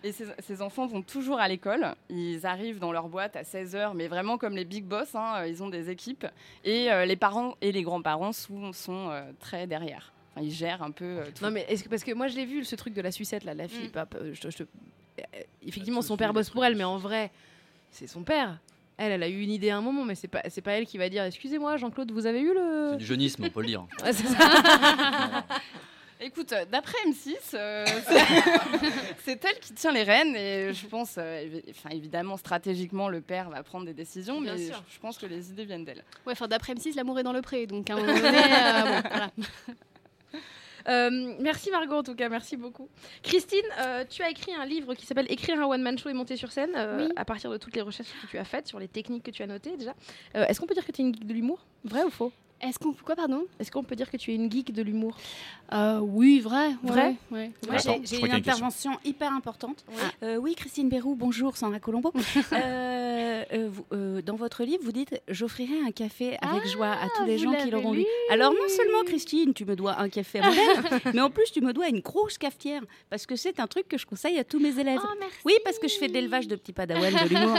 [0.04, 1.94] Et ces, ces enfants vont toujours à l'école.
[2.08, 5.62] Ils arrivent dans leur boîte à 16h, mais vraiment comme les big boss, hein, ils
[5.62, 6.26] ont des équipes.
[6.64, 10.12] Et euh, les parents et les grands-parents sont, sont euh, très derrière.
[10.34, 11.44] Enfin, ils gèrent un peu euh, tout.
[11.44, 13.44] Non, mais est-ce que, parce que moi, je l'ai vu, ce truc de la sucette,
[13.44, 13.88] là, la fille.
[13.88, 13.92] Mm.
[13.92, 15.22] pap- euh, je te- je te- euh,
[15.66, 17.30] effectivement, son père bosse pour elle, mais en vrai,
[17.90, 18.58] c'est son père.
[18.96, 20.84] Elle, elle a eu une idée à un moment, mais c'est pas, c'est pas elle
[20.86, 22.88] qui va dire Excusez-moi, Jean-Claude, vous avez eu le.
[22.92, 23.86] C'est du jeunisme, on peut le dire.
[24.04, 24.36] Ouais, c'est ça.
[26.22, 27.84] Écoute, euh, d'après M6, euh,
[29.24, 33.48] c'est- elle qui tient les rênes et je pense, euh, évi- évidemment, stratégiquement, le père
[33.48, 34.82] va prendre des décisions, Bien mais sûr.
[34.88, 36.04] je, je pense que les idées viennent d'elle.
[36.26, 39.00] Ouais, enfin, d'après M6, l'amour est dans le pré, donc à un moment donné, euh,
[39.02, 39.30] bon, voilà.
[40.88, 42.88] Euh, merci Margot en tout cas, merci beaucoup.
[43.22, 46.14] Christine, euh, tu as écrit un livre qui s'appelle Écrire un one man show et
[46.14, 47.12] monter sur scène euh, Oui.
[47.16, 49.42] à partir de toutes les recherches que tu as faites sur les techniques que tu
[49.42, 49.94] as notées déjà.
[50.36, 51.66] Euh, Est-ce qu'on peut dire que tu es une geek de l'humour?
[51.84, 52.32] Vrai ou faux?
[52.62, 52.92] Est-ce qu'on.
[52.92, 53.44] Quoi, pardon?
[53.58, 55.16] Est-ce qu'on peut dire que tu es une geek de l'humour?
[55.72, 56.70] Euh, Oui, vrai.
[56.82, 57.16] Vrai?
[57.30, 57.76] ouais, ouais.
[58.04, 59.84] J'ai- une intervention hyper importante.
[60.22, 62.12] Euh, oui, Christine Bérou, bonjour, Sandra Colombo.
[62.14, 62.16] Euh,
[63.52, 67.24] euh, vous- euh, dans votre livre, vous dites J'offrirai un café avec joie à tous
[67.24, 68.04] les vous gens qui l'auront lu.
[68.30, 71.72] Alors, non seulement, Christine, tu me dois un café moi-même, mais en plus, tu me
[71.72, 72.82] dois une grosse cafetière.
[73.08, 75.00] Parce que c'est un truc que je conseille à tous mes élèves.
[75.02, 75.36] Oh, merci.
[75.44, 77.56] Oui, parce que je fais de l'élevage de petits padawans de l'humour.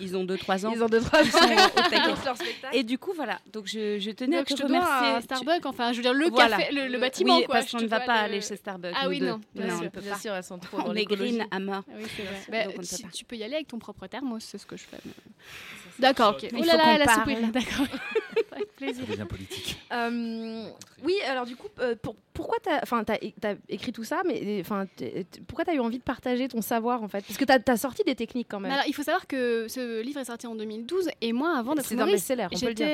[0.00, 0.72] Ils ont 2-3 ans.
[0.74, 1.96] Ils ont deux trois Ils sont au taquet.
[1.98, 2.76] Dans leur spectacle.
[2.76, 3.38] Et du coup, voilà.
[3.52, 5.08] Donc, je, je tenais Donc, à je te te dois remercier.
[5.16, 6.56] un Starbucks, enfin, je veux dire, le Voilà.
[6.58, 7.56] café, le, le bâtiment, Oui, quoi.
[7.56, 8.94] parce qu'on te ne va pas le- aller chez Starbucks.
[8.96, 9.86] Ah oui, non, bien non, sûr.
[9.86, 10.18] on peut Bien pas.
[10.18, 11.82] sûr, elles sont trop dans On est green à mort.
[11.88, 12.66] Ah oui, c'est vrai.
[12.66, 14.98] Bah, si tu peux y aller avec ton propre thermos, c'est ce que je fais.
[15.98, 16.42] D'accord, ok.
[16.44, 17.18] Il Oh faut là là, qu'on elle a parle.
[17.20, 17.46] soupiré.
[17.52, 17.86] D'accord.
[18.84, 19.04] Avec plaisir.
[19.06, 19.78] Ça devient politique.
[19.92, 20.68] Euh,
[21.04, 24.86] oui, alors du coup, euh, pour- pourquoi tu as, écrit tout ça, mais enfin,
[25.46, 27.24] pourquoi tu as eu envie de partager ton savoir en fait?
[27.24, 28.72] Parce que tu as, sorti des techniques quand même.
[28.72, 31.90] Alors, il faut savoir que ce livre est sorti en 2012 et moi, avant d'être
[31.92, 32.86] humoriste, best-seller, on peut le dire.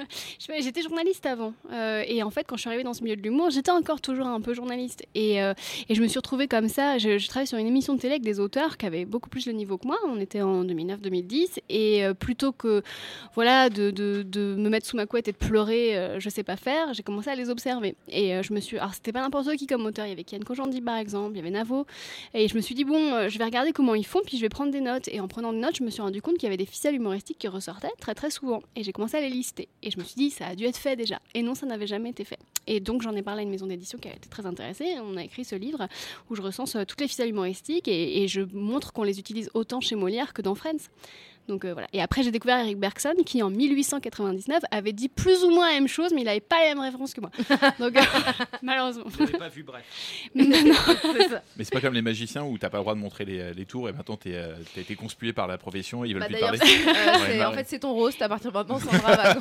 [0.60, 1.52] j'étais journaliste avant.
[1.72, 4.00] Euh, et en fait, quand je suis arrivée dans ce milieu de l'humour, j'étais encore
[4.00, 5.04] toujours un peu journaliste.
[5.14, 5.52] Et, euh,
[5.88, 6.96] et je me suis retrouvée comme ça.
[6.98, 9.46] Je, je travaillais sur une émission de télé avec des auteurs qui avaient beaucoup plus
[9.46, 9.98] le niveau que moi.
[10.06, 11.58] On était en 2009-2010.
[11.68, 12.82] Et euh, plutôt que
[13.34, 16.42] voilà, de, de- de me mettre sous ma couette et de pleurer, euh, je sais
[16.42, 17.94] pas faire, j'ai commencé à les observer.
[18.08, 18.78] Et euh, je me suis.
[18.78, 20.06] Alors, c'était pas n'importe qui comme auteur.
[20.06, 21.86] Il y avait Kian Kojandi, par exemple, il y avait Navo.
[22.34, 24.42] Et je me suis dit, bon, euh, je vais regarder comment ils font, puis je
[24.42, 25.08] vais prendre des notes.
[25.08, 26.94] Et en prenant des notes, je me suis rendu compte qu'il y avait des ficelles
[26.94, 28.62] humoristiques qui ressortaient très très souvent.
[28.74, 29.68] Et j'ai commencé à les lister.
[29.82, 31.20] Et je me suis dit, ça a dû être fait déjà.
[31.34, 32.38] Et non, ça n'avait jamais été fait.
[32.66, 34.96] Et donc, j'en ai parlé à une maison d'édition qui a été très intéressée.
[35.02, 35.86] On a écrit ce livre
[36.30, 39.80] où je recense toutes les ficelles humoristiques et, et je montre qu'on les utilise autant
[39.80, 40.88] chez Molière que dans Friends.
[41.48, 41.88] Donc euh, voilà.
[41.92, 45.74] Et après, j'ai découvert Eric Bergson qui, en 1899, avait dit plus ou moins la
[45.74, 47.30] même chose, mais il n'avait pas les mêmes références que moi.
[47.78, 48.00] Donc, euh,
[48.62, 49.04] malheureusement.
[49.06, 49.84] Vous n'avez pas vu, bref.
[50.34, 50.74] Non, non.
[51.56, 53.64] Mais c'est pas comme les magiciens où t'as pas le droit de montrer les, les
[53.64, 56.34] tours et maintenant euh, t'as été conspué par la profession et ils veulent Bah, plus
[56.34, 56.72] d'ailleurs, parler.
[57.34, 59.34] euh, Ouais, en fait, c'est ton roast à partir de maintenant, Sandra va-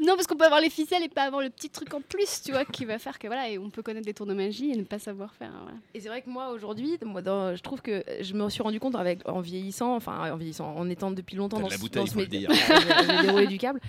[0.00, 2.42] Non, parce qu'on peut avoir les ficelles et pas avoir le petit truc en plus,
[2.44, 4.70] tu vois, qui va faire que voilà, et on peut connaître des tours de magie
[4.72, 5.50] et ne pas savoir faire.
[5.62, 5.76] voilà.
[5.94, 8.80] Et c'est vrai que moi aujourd'hui, moi, dans- je trouve que je me suis rendu
[8.80, 11.80] compte avec en vieillissant, enfin en vieillissant, en étant depuis longtemps dans de la ce-
[11.82, 12.46] bouteille, dans ce métier.
[12.50, 13.80] J'ai déroulé du câble.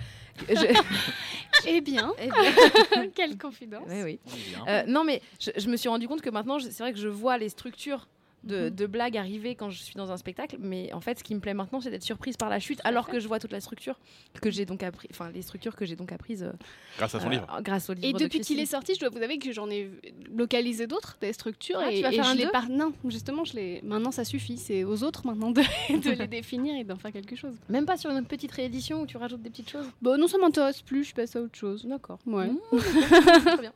[0.48, 0.54] je-
[1.66, 2.28] Eh bien, Eh
[2.94, 3.08] bien.
[3.14, 3.82] quelle confidence.
[3.88, 4.20] Oui, oui.
[4.48, 4.64] Bien.
[4.66, 7.08] Euh, non, mais je, je me suis rendu compte que maintenant, c'est vrai que je
[7.08, 8.08] vois les structures
[8.44, 8.70] de, Mhm.
[8.70, 11.40] de blagues arriver quand je suis dans un spectacle, mais en fait, ce qui me
[11.40, 13.98] plaît maintenant, c'est d'être surprise par la chute, alors que je vois toute la structure
[14.40, 16.52] que j'ai donc appris, enfin les structures que j'ai donc apprises euh,
[16.96, 17.60] Grâce à son euh, livre.
[17.62, 18.06] grâce au livre.
[18.06, 19.90] Et de depuis qu'il est sorti, je dois vous avouer que j'en ai
[20.32, 21.78] localisé d'autres, des structures.
[21.82, 22.68] Ah, et, tu vas et faire je un les par...
[22.68, 23.80] Non, justement, je les...
[23.82, 24.56] maintenant ça suffit.
[24.56, 27.54] C'est aux autres maintenant de, de les définir et d'en faire quelque chose.
[27.68, 29.86] Même pas sur une petite réédition où tu rajoutes des petites choses?
[30.00, 31.84] Bon, non, ça m'intéresse plus, je passe à autre chose.
[31.84, 32.18] D'accord.
[32.26, 32.46] Ouais.
[32.48, 32.78] Mmh,
[33.44, 33.72] très bien.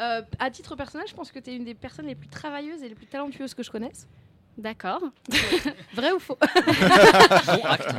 [0.00, 2.82] Euh, à titre personnel, je pense que tu es une des personnes les plus travailleuses
[2.82, 4.08] et les plus talentueuses que je connaisse.
[4.56, 5.02] D'accord.
[5.94, 6.36] Vrai ou faux?
[6.40, 7.94] Bon acte.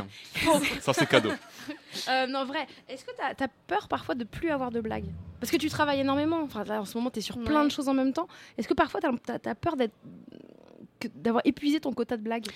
[0.80, 1.30] Ça, c'est cadeau.
[2.08, 2.66] Euh, Non, vrai.
[2.88, 5.06] Est-ce que tu as, peur parfois de plus avoir de blagues?
[5.40, 6.40] Parce que tu travailles énormément.
[6.42, 8.28] Enfin, là, en ce moment, tu es sur plein de choses en même temps.
[8.58, 9.08] Est-ce que parfois tu
[9.48, 9.76] as, peur
[11.14, 12.46] d'avoir épuisé ton quota de blagues?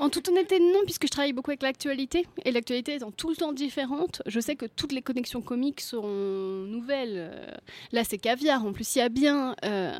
[0.00, 2.26] En toute honnêteté, non, puisque je travaille beaucoup avec l'actualité.
[2.44, 6.08] Et l'actualité étant tout le temps différente, je sais que toutes les connexions comiques seront
[6.66, 7.14] nouvelles.
[7.16, 7.46] Euh,
[7.92, 8.64] Là, c'est caviar.
[8.64, 9.92] En plus, il y a bien euh,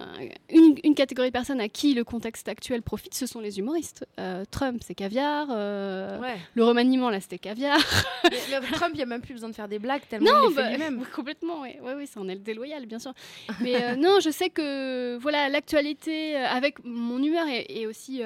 [0.50, 4.04] une, une catégorie de personnes à qui le contexte actuel profite, ce sont les humoristes.
[4.18, 5.48] Euh, Trump, c'est caviar.
[5.50, 6.36] euh, Ouais.
[6.54, 7.78] Le remaniement, là, c'était caviar.
[8.30, 10.54] Mais- Trump, il n'y a même plus besoin de faire des blagues tellement Non, il
[10.54, 11.04] fait bah, lui-même.
[11.14, 13.12] complètement, oui, ouais, ouais, c'est un déloyal, bien sûr.
[13.60, 18.22] Mais non, je sais que voilà, l'actualité, avec mon humeur et, et aussi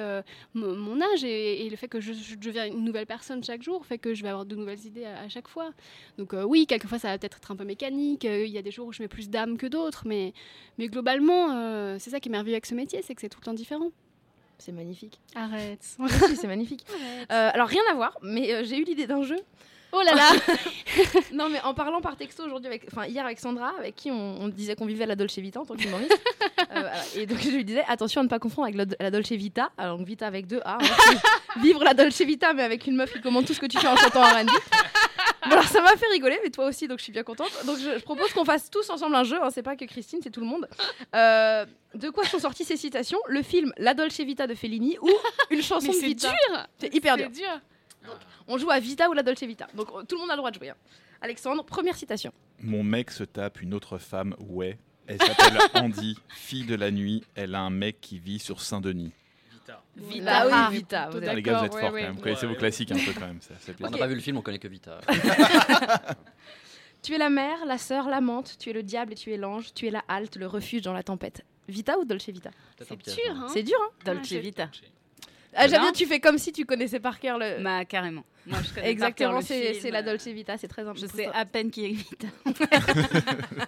[0.53, 3.61] mon, mon âge et, et le fait que je, je deviens une nouvelle personne chaque
[3.63, 5.71] jour, fait que je vais avoir de nouvelles idées à, à chaque fois.
[6.17, 8.61] Donc euh, oui, quelquefois ça va peut-être être un peu mécanique, euh, il y a
[8.61, 10.33] des jours où je mets plus d'âme que d'autres, mais,
[10.77, 13.39] mais globalement, euh, c'est ça qui est merveilleux avec ce métier, c'est que c'est tout
[13.39, 13.91] le temps différent.
[14.57, 15.19] C'est magnifique.
[15.33, 15.95] Arrête.
[15.99, 16.85] Oui, c'est magnifique.
[17.29, 19.39] Alors, rien à voir, mais j'ai eu l'idée d'un jeu.
[19.93, 20.29] Oh là là
[21.33, 24.41] Non, mais en parlant par texto aujourd'hui, avec, enfin hier avec Sandra, avec qui on,
[24.41, 26.17] on disait qu'on vivait la Dolce Vita en tant qu'humoriste.
[26.73, 26.89] Euh.
[27.17, 29.71] Et donc je lui disais attention à ne pas confondre avec la, la Dolce Vita.
[29.77, 30.75] Alors Vita avec deux A.
[30.75, 31.57] hein.
[31.61, 33.87] Vivre la Dolce Vita, mais avec une meuf qui commande tout ce que tu fais
[33.87, 34.47] en chantant R&B.
[35.47, 37.49] Bon, alors ça m'a fait rigoler, mais toi aussi, donc je suis bien contente.
[37.65, 39.37] Donc je, je propose qu'on fasse tous ensemble un jeu.
[39.41, 39.49] hein.
[39.51, 40.67] C'est pas que Christine, c'est tout le monde.
[41.15, 43.19] Euh, de quoi sont sorties ces citations?
[43.27, 45.09] Le film La Dolce Vita de Fellini ou
[45.49, 46.29] une chanson Mais de c'est Vita?
[46.29, 47.59] dur C'est hyper C'est dur.
[48.47, 49.67] On joue à Vita ou la Dolce Vita.
[49.75, 50.69] Donc euh, tout le monde a le droit de jouer.
[50.69, 50.75] hein.
[51.21, 52.31] Alexandre, première citation.
[52.59, 54.77] Mon mec se tape une autre femme, ouais.
[55.07, 57.23] Elle s'appelle Andy, fille de la nuit.
[57.35, 59.11] Elle a un mec qui vit sur Saint-Denis.
[59.51, 59.83] Vita.
[60.23, 61.09] Là, oui, Ah, Vita.
[61.09, 62.01] vous êtes- Ah, les gars, vous êtes ouais, forts quand ouais.
[62.03, 62.13] même.
[62.15, 63.41] Vous connaissez vos classiques un peu quand même.
[63.41, 63.91] Ça, ça fait On plaisir.
[63.91, 64.99] n'a pas vu le film, on connaît que Vita.
[67.03, 69.73] Tu es la mère, la sœur, l'amante, tu es le diable et tu es l'ange,
[69.73, 71.43] tu es la halte, le refuge dans la tempête.
[71.67, 72.51] Vita ou Dolce Vita?
[72.77, 73.41] Peut-être un C'est piège, dur, hein.
[73.47, 74.69] hein C'est dur, hein Dolce Vita.
[75.53, 77.61] Ah, J'aime bien, tu fais comme si tu connaissais par cœur le.
[77.63, 78.23] Bah, carrément.
[78.47, 79.81] Moi, je connais Exactement, c'est film.
[79.81, 81.15] c'est la Dolce Vita, c'est très Je important.
[81.15, 82.27] sais à peine qui est Vita.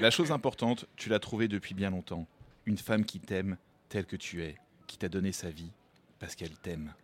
[0.00, 2.26] La chose importante, tu l'as trouvée depuis bien longtemps.
[2.66, 3.56] Une femme qui t'aime
[3.88, 4.56] telle que tu es,
[4.86, 5.70] qui t'a donné sa vie
[6.18, 6.94] parce qu'elle t'aime.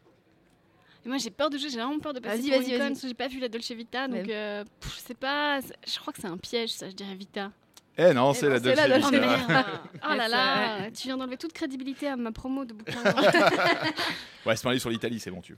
[1.05, 2.71] Et moi j'ai peur de jouer, j'ai vraiment peur de passer Vas-y, pour vas-y, une
[2.73, 2.89] conne, vas-y.
[2.91, 4.35] parce que j'ai pas vu la Dolce Vita, donc Ouais.
[4.35, 7.53] euh, pff, je sais pas, je crois que c'est un piège ça, je dirais Vita.
[8.01, 9.37] Eh non, c'est la c'est Dolce la Dolce Oh Vita.
[9.37, 9.47] Vita.
[9.49, 9.67] merde
[10.09, 12.99] Oh là là Tu viens d'enlever toute crédibilité à ma promo de bouquin.
[14.47, 15.57] Ouais, c'est parler sur l'Italie, c'est bon, tu.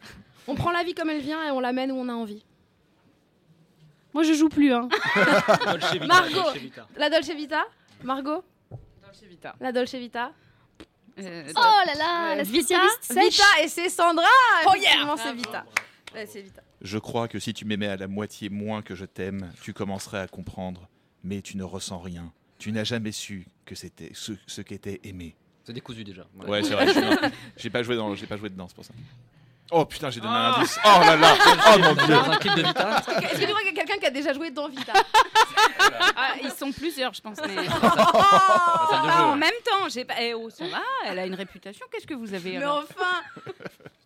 [0.48, 2.44] On prend la vie comme elle vient et on l'amène où on a envie.
[4.14, 4.88] Moi je joue plus, hein.
[5.66, 6.34] Dolce Vita, Margot.
[6.42, 6.86] Dolce Vita.
[6.96, 7.64] La Dolce Vita
[8.02, 8.42] Margot
[9.04, 9.54] Dolce Vita.
[9.60, 10.32] La Dolce Vita
[11.18, 13.34] Euh, Oh là là, Euh, la Vita, spécialiste sèche.
[13.34, 14.24] Vita et c'est Sandra
[14.66, 15.64] Oh, Effectivement, c'est Vita.
[16.14, 16.62] Ouais, Vita.
[16.80, 20.18] Je crois que si tu m'aimais à la moitié moins que je t'aime, tu commencerais
[20.20, 20.88] à comprendre.
[21.24, 22.32] Mais tu ne ressens rien.
[22.58, 25.34] Tu n'as jamais su que c'était ce, ce qu'était aimer.
[25.64, 26.26] C'est décousu déjà.
[26.46, 26.86] Ouais, c'est vrai.
[27.56, 28.92] J'ai pas joué dans, j'ai pas joué dedans, c'est pour ça.
[29.72, 30.56] Oh putain, j'ai donné un Ah.
[30.58, 30.78] indice.
[30.84, 31.34] Oh là là.
[31.74, 32.14] Oh mon dieu.
[32.14, 34.10] Dans un clip de Vita Est-ce que tu crois qu'il y a quelqu'un qui a
[34.10, 34.92] déjà joué dans Vita
[36.16, 37.38] Ah, ils sont plusieurs, je pense.
[37.46, 37.54] Mais...
[37.66, 40.14] de Ah, en même temps, j'ai pas.
[40.20, 41.86] Eh, oh, ça va, elle a une réputation.
[41.92, 43.22] Qu'est-ce que vous avez Mais alors enfin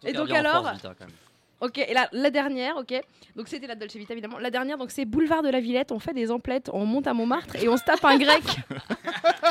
[0.04, 1.14] Et donc alors force, Vita, quand même.
[1.60, 2.92] Ok, et la, la dernière, ok.
[3.36, 4.38] Donc c'était la Dolce Vita évidemment.
[4.38, 5.92] La dernière, donc c'est boulevard de la Villette.
[5.92, 8.42] On fait des emplettes, on monte à Montmartre et on se tape un grec.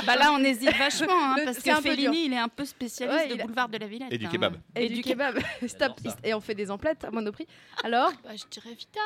[0.05, 3.17] Bah là, on hésite vachement, hein, Le- parce que Fellini, il est un peu spécialiste
[3.29, 4.11] Ouais, de a- boulevard de la Villette.
[4.11, 4.29] Et du hein.
[4.31, 4.55] kebab.
[4.75, 5.39] Et, du kebab.
[5.67, 5.87] Ça.
[6.23, 7.47] et on fait des emplettes à Monoprix.
[7.83, 8.99] Alors, Bah je dirais Vita.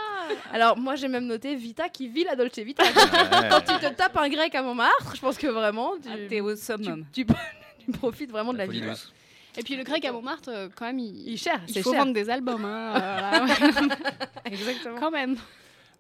[0.52, 2.84] alors moi j'ai même noté Vita qui vit la Dolce Vita.
[3.50, 6.42] Quand tu te tapes un grec à Montmartre, je pense que vraiment tu, Ah, T'es
[6.42, 7.06] au summum.
[7.14, 7.26] tu,
[7.80, 8.82] tu profites vraiment de la, La vie.
[8.82, 9.14] douce.
[9.58, 12.02] Et puis le grec à Montmartre, euh, quand même, il, Il cher, il faut cher.
[12.02, 12.94] vendre des albums, hein.
[12.96, 13.88] euh, voilà.
[14.46, 15.00] Exactement.
[15.00, 15.36] quand même.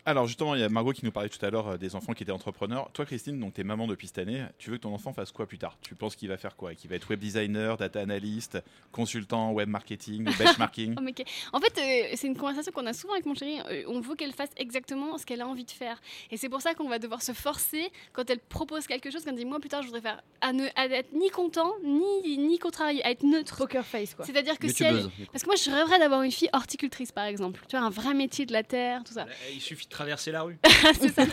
[0.07, 2.13] Alors justement, il y a Margot qui nous parlait tout à l'heure euh, des enfants
[2.13, 2.89] qui étaient entrepreneurs.
[2.93, 4.41] Toi, Christine, donc t'es maman depuis cette année.
[4.57, 5.77] Tu veux que ton enfant fasse quoi plus tard?
[5.81, 6.73] Tu penses qu'il va faire quoi?
[6.75, 8.57] Qu'il va être web designer, data analyst,
[8.93, 10.95] consultant, web marketing, benchmarking?
[11.51, 13.59] Oh, En fait, euh, c'est une conversation qu'on a souvent avec mon chéri.
[13.69, 15.99] Euh, on veut qu'elle fasse exactement ce qu'elle a envie de faire.
[16.31, 19.31] Et c'est pour ça qu'on va devoir se forcer quand elle propose quelque chose, quand
[19.31, 22.37] elle dit moi plus tard je voudrais faire à ne à être ni content ni
[22.37, 23.57] ni contrarié, à être neutre.
[23.57, 24.23] Poker face quoi.
[24.25, 25.09] C'est-à-dire que si elle...
[25.33, 27.59] Parce que moi je rêverais d'avoir une fille horticultrice par exemple.
[27.67, 29.25] Tu vois un vrai métier de la terre, tout ça.
[29.51, 30.57] Il suffit de traverser la rue.
[30.99, 31.23] c'est ça.
[31.23, 31.29] Ouais,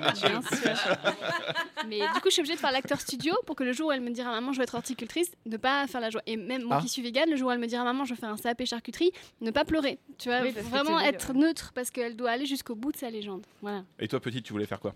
[0.00, 0.40] Bien sûr.
[1.86, 3.92] Mais du coup, je suis obligée de faire l'acteur studio pour que le jour où
[3.92, 6.22] elle me dira maman, je veux être horticultrice, ne pas faire la joie.
[6.26, 6.82] Et même moi Ah.
[6.82, 8.64] qui suis végane, le jour où elle me dira maman, je veux faire un CAP
[8.64, 9.98] charcuterie, ne pas pleurer.
[10.18, 13.44] Tu vois, Oui, vraiment être neutre parce qu'elle doit aller jusqu'au bout de sa légende.
[13.62, 13.84] Voilà.
[13.98, 14.94] Et toi, petite, tu voulais faire quoi?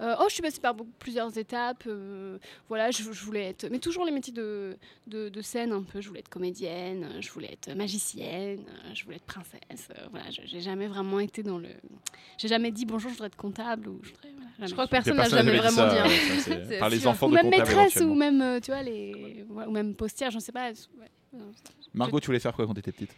[0.00, 1.84] Euh, oh, je suis passée par beaucoup- plusieurs étapes.
[1.86, 3.68] euh, voilà, je, je voulais être.
[3.70, 6.00] Mais toujours les métiers de, de, de scène un peu.
[6.00, 9.88] Je voulais être comédienne, je voulais être magicienne, je voulais être princesse.
[9.98, 11.68] euh, voilà, je- j'ai jamais vraiment été dans le.
[12.38, 14.30] J'ai jamais dit bonjour, je voudrais être comptable ou je voudrais.
[14.32, 14.72] voilà, Je jamais.
[14.72, 15.98] crois que personne n'a jamais vraiment ça, dit.
[15.98, 16.38] hein.
[16.40, 19.44] ça, Par les enfants Ou de même maîtresse, ou même, tu vois, les.
[19.50, 20.70] ouais, ou même postière, j'en sais pas.
[20.70, 21.40] ouais.
[21.92, 23.14] Margot, tu voulais faire quoi quand t'étais petite?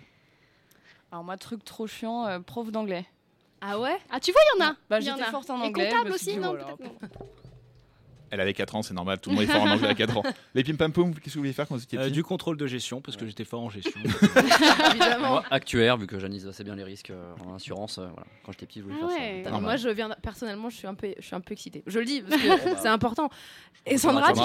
[1.10, 3.04] Alors moi, truc trop chiant, euh, prof d'anglais.
[3.64, 3.96] Ah ouais?
[4.10, 4.76] Ah, tu vois, il y en a.
[4.90, 5.30] Bah, Il y en j'étais a.
[5.30, 5.86] forte en Et anglais.
[5.88, 6.66] je comptable aussi, dit, non voilà.
[6.80, 7.26] non.
[8.34, 10.16] Elle avait 4 ans, c'est normal, tout le monde est fort en anglais à 4
[10.16, 10.22] ans.
[10.54, 12.12] Les pim pam poum, qu'est-ce que vous vouliez faire quand vous étiez Euh, petit?
[12.12, 14.00] du contrôle de gestion, parce que j'étais fort en gestion.
[14.90, 15.28] Évidemment.
[15.28, 18.24] Moi, actuaire, vu que j'analyse assez bien les risques euh, en assurance, euh, voilà.
[18.44, 19.40] quand j'étais petit, je voulais Ah faire ouais.
[19.42, 19.48] ça.
[19.50, 21.82] Alors moi, je viens personnellement, je suis un peu, je suis un peu excitée.
[21.86, 23.28] Je le dis parce que bah, c'est important.
[23.84, 24.40] Et Sandra, tu...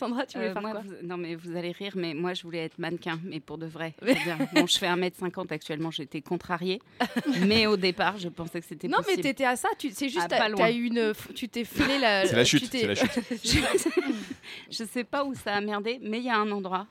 [0.00, 2.32] Sandra, tu voulais Euh, faire moi, quoi vous- Non, mais vous allez rire, mais moi,
[2.34, 3.94] je voulais être mannequin, mais pour de vrai.
[4.54, 6.80] Bon, je fais 1m50 actuellement, j'étais contrariée.
[7.46, 9.22] mais au départ, je pensais que c'était Non, mais possible.
[9.22, 9.68] t'étais à ça.
[9.78, 10.58] Tu, c'est juste, Ah, t'as, pas loin.
[10.58, 12.26] t'as eu une, tu t'es filé la.
[12.26, 13.10] C'est la chute, c'est la chute.
[13.44, 13.58] je,
[14.70, 16.86] je sais pas où ça a merdé, mais il y a un endroit.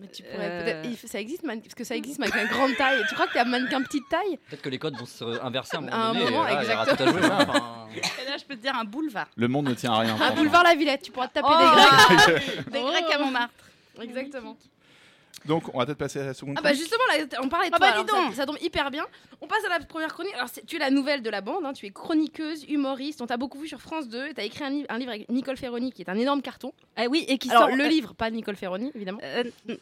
[0.00, 1.08] Mais tu pourrais Euh, peut-être.
[1.08, 3.02] Ça existe, man- parce que ça existe mannequin grande taille.
[3.08, 4.38] Tu crois que t'es un mannequin petite taille?
[4.48, 6.20] Peut-être que les codes vont se inverser à un moment À un donné.
[6.26, 7.12] et moment, là, exactement.
[7.12, 7.86] jouer, hein, enfin.
[7.96, 9.26] Et là, je peux te dire un boulevard.
[9.36, 10.16] Le monde ne tient à rien.
[10.20, 11.02] Un boulevard La Villette.
[11.02, 12.66] Tu pourras te taper Oh des grecs.
[12.72, 13.54] Des Grecs à Montmartre.
[14.00, 14.56] Exactement.
[15.44, 16.54] Donc, on va peut-être passer à la seconde.
[16.58, 18.34] Ah bah justement, là, on parlait de Ah toi, bah, dis ça, donc.
[18.34, 19.04] ça tombe hyper bien.
[19.52, 20.32] On passe à la première chronique.
[20.34, 23.20] Alors tu es la nouvelle de la bande, hein, tu es chroniqueuse, humoriste.
[23.20, 24.32] On t'a beaucoup vu sur France 2.
[24.32, 26.72] Tu as écrit un, livre- un livre avec Nicole Ferroni qui est un énorme carton.
[26.96, 29.18] Ah oui, et qui Alors sort- le euh, livre, pas Nicole Ferroni évidemment.
[29.22, 29.44] Euh,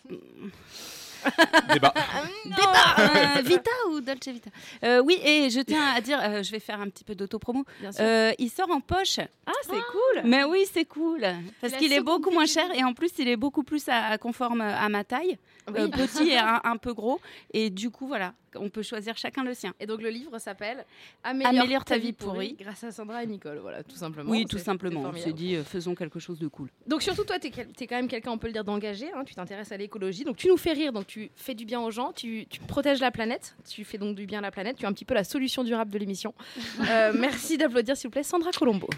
[1.73, 1.93] Débat.
[2.47, 4.51] Débat euh, Vita ou Dolce Vita?
[4.85, 7.65] Euh, Oui, et je tiens à dire, euh, je vais faire un petit peu d'autopromo.
[8.01, 9.19] Euh, il sort en poche.
[9.47, 10.23] Ah, c'est cool.
[10.25, 11.21] Mais oui, c'est cool.
[11.61, 14.19] Parce qu'il est beaucoup moins cher et en plus, il est beaucoup plus à, à
[14.19, 15.39] conforme à ma taille.
[15.69, 15.81] Oui.
[15.81, 17.21] Euh, petit et un, un peu gros.
[17.53, 19.73] Et du coup, voilà, on peut choisir chacun le sien.
[19.81, 20.85] Et donc le livre s'appelle
[21.23, 22.57] Améliore, Améliore ta vie pourrie.
[22.59, 23.59] grâce à Sandra et Nicole.
[23.59, 24.31] Voilà, tout simplement.
[24.31, 25.03] Oui, tout simplement.
[25.03, 26.69] On s'est dit, euh, faisons quelque chose de cool.
[26.87, 29.11] Donc surtout toi, tu es, quand même quelqu'un, on peut le dire, d'engagé.
[29.15, 30.25] hein, tu t'intéresses à l'écologie.
[30.25, 33.01] Donc tu nous fais rire, donc tu fais du bien aux gens, tu, tu protèges
[33.01, 34.77] la planète, tu fais donc du bien à la planète.
[34.77, 36.35] Tu es un petit peu la solution durable de l'émission.
[36.89, 38.89] Euh, merci d'applaudir, s'il vous plaît, Sandra Colombo.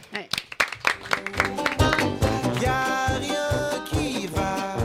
[2.63, 4.77] Y a rien qui va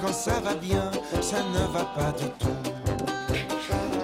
[0.00, 0.90] quand ça va bien,
[1.36, 2.56] ça ne va pas du tout.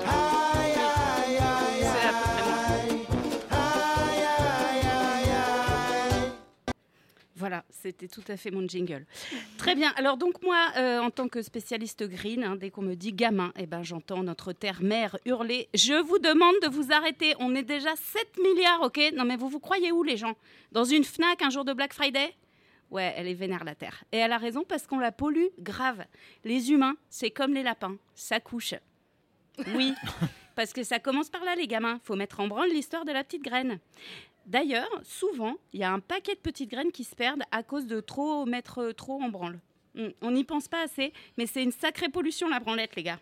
[0.07, 3.07] Aïe, aïe, aïe, aïe,
[3.51, 6.33] aïe, aïe, aïe, aïe.
[7.37, 9.07] Voilà, c'était tout à fait mon jingle.
[9.57, 9.95] Très bien.
[9.97, 13.53] Alors donc moi, euh, en tant que spécialiste green, hein, dès qu'on me dit gamin,
[13.59, 15.69] eh ben j'entends notre terre-mère hurler.
[15.73, 17.35] Je vous demande de vous arrêter.
[17.41, 19.01] On est déjà 7 milliards, ok?
[19.17, 20.35] Non mais vous vous croyez où les gens?
[20.73, 22.35] Dans une Fnac un jour de Black Friday?
[22.93, 24.05] Ouais, elle est vénère la terre.
[24.13, 26.05] Et elle a raison parce qu'on la pollue grave.
[26.45, 28.75] Les humains, c'est comme les lapins, ça couche.
[29.75, 29.95] Oui,
[30.55, 32.01] parce que ça commence par là les gamins.
[32.05, 33.79] Faut mettre en branle l'histoire de la petite graine.
[34.45, 37.87] D'ailleurs, souvent, il y a un paquet de petites graines qui se perdent à cause
[37.87, 39.59] de trop mettre euh, trop en branle.
[39.95, 43.21] Hmm, On n'y pense pas assez, mais c'est une sacrée pollution la branlette, les gars.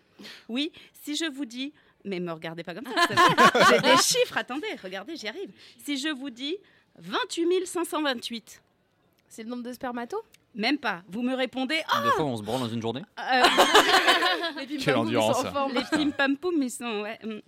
[0.49, 1.71] Oui, si je vous dis,
[2.03, 3.07] mais me regardez pas comme ça,
[3.71, 5.51] j'ai des chiffres, attendez, regardez, j'y arrive.
[5.77, 6.57] Si je vous dis
[6.97, 8.61] 28 528,
[9.31, 10.19] c'est le nombre de spermatos
[10.55, 11.03] Même pas.
[11.07, 13.01] Vous me répondez, ah Des fois, on se branle dans une journée.
[13.17, 13.43] euh,
[14.59, 15.67] Les pim Quelle endurance, ça.
[15.73, 17.01] Les pim pam poum, ils sont.
[17.01, 17.17] Ouais.
[17.23, 17.41] hum.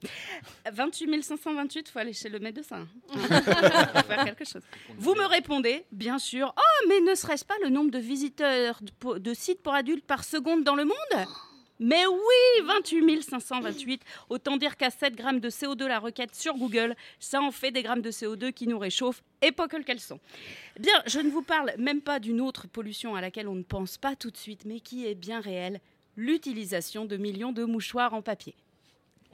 [0.71, 2.87] 28 528, faut aller chez le médecin.
[3.09, 4.61] faut faire quelque chose.
[4.97, 6.53] Vous me répondez, bien sûr.
[6.57, 10.63] Oh, mais ne serait-ce pas le nombre de visiteurs de sites pour adultes par seconde
[10.63, 11.27] dans le monde?
[11.83, 14.01] Mais oui, 28 528.
[14.29, 17.83] Autant dire qu'à 7 grammes de CO2 la requête sur Google, ça en fait des
[17.83, 20.21] grammes de CO2 qui nous réchauffent, et pas que qu'elles sont.
[20.79, 23.97] Bien, je ne vous parle même pas d'une autre pollution à laquelle on ne pense
[23.97, 25.81] pas tout de suite, mais qui est bien réelle
[26.15, 28.55] l'utilisation de millions de mouchoirs en papier.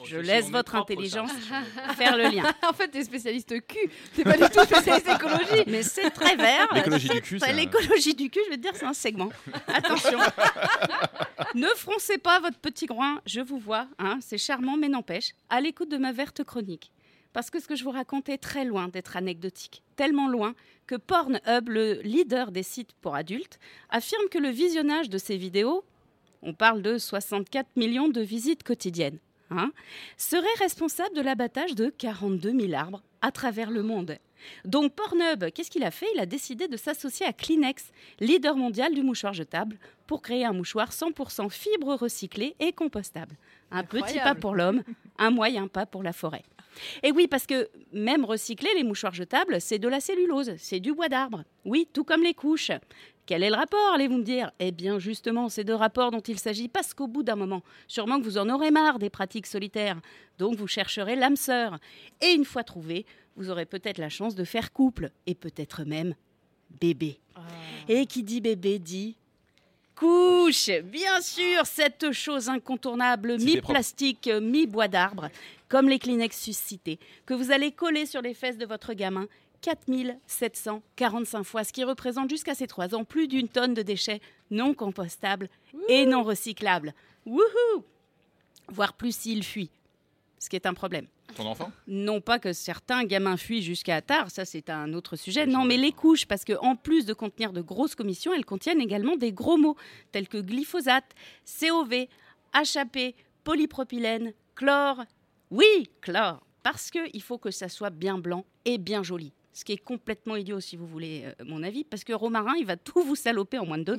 [0.06, 0.94] Je ça, c'est laisse votre propre, ça.
[0.94, 1.32] intelligence
[1.96, 2.44] faire le lien.
[2.70, 3.90] en fait, t'es spécialiste cul.
[4.16, 5.64] T'es pas du tout spécialiste écologie.
[5.68, 6.68] Mais c'est très vert.
[6.74, 9.30] L'écologie du cul, L'écologie du cul, je vais te dire, c'est un segment.
[9.68, 10.20] Attention.
[11.56, 15.62] ne froncez pas votre petit groin, je vous vois, hein, c'est charmant, mais n'empêche, à
[15.62, 16.92] l'écoute de ma verte chronique.
[17.34, 19.84] Parce que ce que je vous raconte est très loin d'être anecdotique.
[19.96, 20.56] Tellement loin
[20.88, 23.60] que Pornhub, le leader des sites pour adultes,
[23.90, 25.84] affirme que le visionnage de ces vidéos,
[26.42, 29.72] on parle de 64 millions de visites quotidiennes, hein,
[30.18, 34.18] serait responsable de l'abattage de 42 000 arbres à travers le monde.
[34.66, 36.08] Donc Pornhub, qu'est-ce qu'il a fait?
[36.16, 40.54] Il a décidé de s'associer à Kleenex, leader mondial du mouchoir jetable, pour créer un
[40.54, 43.36] mouchoir 100% fibre recyclée et compostable.
[43.72, 44.84] Un petit pas pour l'homme,
[45.18, 46.44] un moyen pas pour la forêt.
[47.04, 50.94] Et oui, parce que même recycler les mouchoirs jetables, c'est de la cellulose, c'est du
[50.94, 51.44] bois d'arbre.
[51.66, 52.72] Oui, tout comme les couches.
[53.30, 54.50] Quel est le rapport, allez-vous me dire?
[54.58, 58.20] Eh bien, justement, c'est de rapports dont il s'agit parce qu'au bout d'un moment, sûrement
[58.20, 60.02] que vous en aurez marre des pratiques solitaires.
[60.40, 61.78] Donc, vous chercherez l'âme sœur.
[62.22, 66.16] Et une fois trouvé, vous aurez peut-être la chance de faire couple et peut-être même
[66.82, 67.20] bébé.
[67.88, 69.16] Et qui dit bébé dit
[69.94, 70.72] couche.
[70.86, 75.30] Bien sûr, cette chose incontournable, mi-plastique, mi-bois d'arbre,
[75.68, 79.28] comme les Kleenex suscités, que vous allez coller sur les fesses de votre gamin
[79.62, 84.74] 4745 fois, ce qui représente jusqu'à ses 3 ans plus d'une tonne de déchets non
[84.74, 85.50] compostables
[85.88, 86.94] et non recyclables.
[87.26, 87.84] Wouhou
[88.70, 89.72] Voire plus s'il fuit,
[90.38, 91.08] ce qui est un problème.
[91.36, 91.72] Ton enfant?
[91.88, 95.46] Non pas que certains gamins fuient jusqu'à tard, ça c'est un autre sujet.
[95.46, 98.82] Non, mais les couches, parce que en plus de contenir de grosses commissions, elles contiennent
[98.82, 99.76] également des gros mots
[100.12, 101.16] tels que glyphosate,
[101.60, 102.08] COV,
[102.54, 105.04] HAP, polypropylène, chlore.
[105.52, 109.34] Oui, chlore, parce que il faut que ça soit bien blanc et bien joli.
[109.60, 112.66] Ce qui est complètement idiot si vous voulez euh, mon avis, parce que Romarin, il
[112.66, 113.98] va tout vous saloper en moins de deux.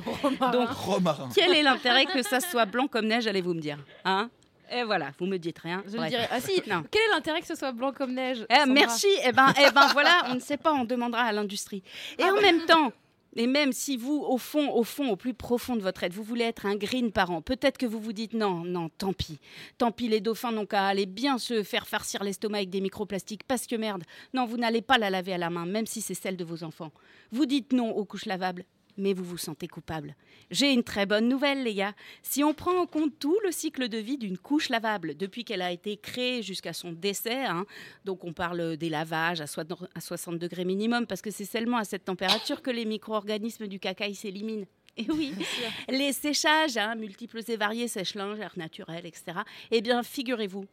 [0.52, 1.28] Donc, Romarin.
[1.34, 4.30] quel est l'intérêt que ça soit blanc comme neige, allez-vous me dire hein?
[4.72, 5.82] Et voilà, vous me dites rien.
[5.84, 6.28] Je dirais.
[6.30, 6.82] Ah si, Non.
[6.90, 8.46] quel est l'intérêt que ce soit blanc comme neige?
[8.48, 9.08] Eh, merci.
[9.22, 11.82] Eh ben, eh ben voilà, on ne sait pas, on demandera à l'industrie.
[12.18, 12.40] Et Ah en bah.
[12.40, 12.90] même temps,
[13.36, 16.22] et même si vous, au fond, au fond, au plus profond de votre être, vous
[16.22, 19.38] voulez être un green parent, peut-être que vous vous dites non, non, tant pis.
[19.78, 23.44] Tant pis, les dauphins n'ont qu'à aller bien se faire farcir l'estomac avec des microplastiques,
[23.44, 24.02] parce que merde,
[24.34, 26.64] non, vous n'allez pas la laver à la main, même si c'est celle de vos
[26.64, 26.90] enfants.
[27.30, 28.64] Vous dites non aux couches lavables,
[28.96, 30.14] mais vous vous sentez coupable.
[30.50, 31.94] J'ai une très bonne nouvelle, les gars.
[32.22, 35.62] Si on prend en compte tout le cycle de vie d'une couche lavable, depuis qu'elle
[35.62, 37.64] a été créée jusqu'à son décès, hein,
[38.04, 39.64] donc on parle des lavages à soi-
[39.94, 43.78] à 60 degrés minimum, parce que c'est seulement à cette température que les micro-organismes du
[43.78, 44.66] caca s'éliminent.
[44.96, 45.32] Et oui,
[45.88, 49.38] les séchages, hein, multiples et variés, sèche-linge, air naturel, etc.
[49.70, 50.66] Eh bien, figurez-vous,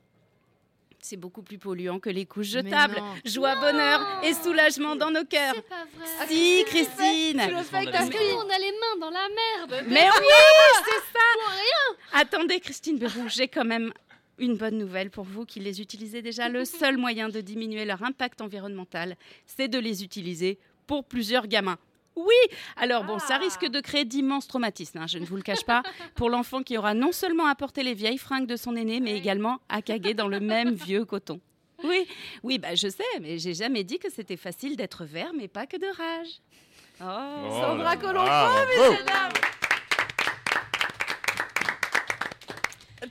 [1.08, 2.98] c'est beaucoup plus polluant que les couches jetables.
[2.98, 3.14] non.
[3.26, 5.54] Joie, bonheur et soulagement dans nos cœurs.
[5.56, 6.28] C'est pas vrai.
[6.28, 7.42] Si, Christine.
[7.48, 9.86] Tu le fais Parce qu'on a les mains dans la merde.
[9.88, 10.26] Mais oui,
[10.86, 12.20] c'est ça.
[12.20, 13.94] Attendez, Christine Bérou, j'ai quand même
[14.38, 16.50] une bonne nouvelle pour vous qui les utilisez déjà.
[16.50, 21.78] Le seul moyen de diminuer leur impact environnemental, c'est de les utiliser pour plusieurs gamins.
[22.18, 22.34] Oui,
[22.76, 25.84] alors bon, ça risque de créer d'immenses traumatismes, hein, je ne vous le cache pas,
[26.16, 29.16] pour l'enfant qui aura non seulement à porter les vieilles fringues de son aîné, mais
[29.16, 31.40] également à caguer dans le même vieux coton.
[31.84, 32.08] Oui,
[32.42, 35.68] oui, bah je sais, mais j'ai jamais dit que c'était facile d'être vert, mais pas
[35.68, 36.42] que de rage.
[37.00, 39.06] Oh, Oh Sandra Colombo, là, messieurs, bravo.
[39.06, 39.42] dames.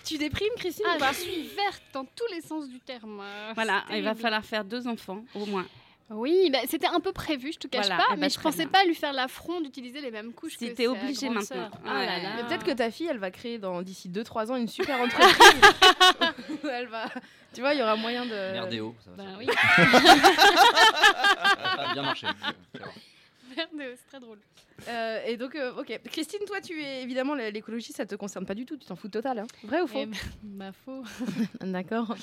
[0.04, 3.22] Tu déprimes, Christine ou Ah, pas je suis verte dans tous les sens du terme.
[3.54, 5.66] Voilà, il va falloir faire deux enfants au moins.
[6.08, 8.34] Oui, bah, c'était un peu prévu, je te cache Voilà, pas, eh ben, mais je
[8.34, 8.68] très pensais bien.
[8.68, 10.56] pas lui faire l'affront d'utiliser les mêmes couches.
[10.56, 11.68] Si que t'es obligée maintenant.
[11.84, 12.28] Ah là là là.
[12.36, 15.60] Mais peut-être que ta fille, elle va créer dans d'ici 2-3 ans une super entreprise.
[16.70, 17.06] elle va.
[17.54, 18.52] Tu vois, il y aura moyen de.
[18.52, 19.24] Merdéo, ça va.
[19.24, 19.46] Bah oui.
[21.76, 22.26] Ça a bien marché.
[23.56, 24.38] Merde, c'est très drôle.
[24.88, 25.98] Euh, et donc, euh, ok.
[26.12, 28.76] Christine, toi, tu es évidemment l'é- l'écologie, ça te concerne pas du tout.
[28.76, 29.38] Tu t'en fous total.
[29.38, 29.46] Hein.
[29.64, 31.02] Vrai ou faux Eh ben, bah faux.
[31.62, 32.14] D'accord.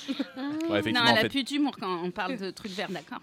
[0.68, 3.20] Ouais, non, elle en a plus d'humour quand on parle de trucs verts, d'accord.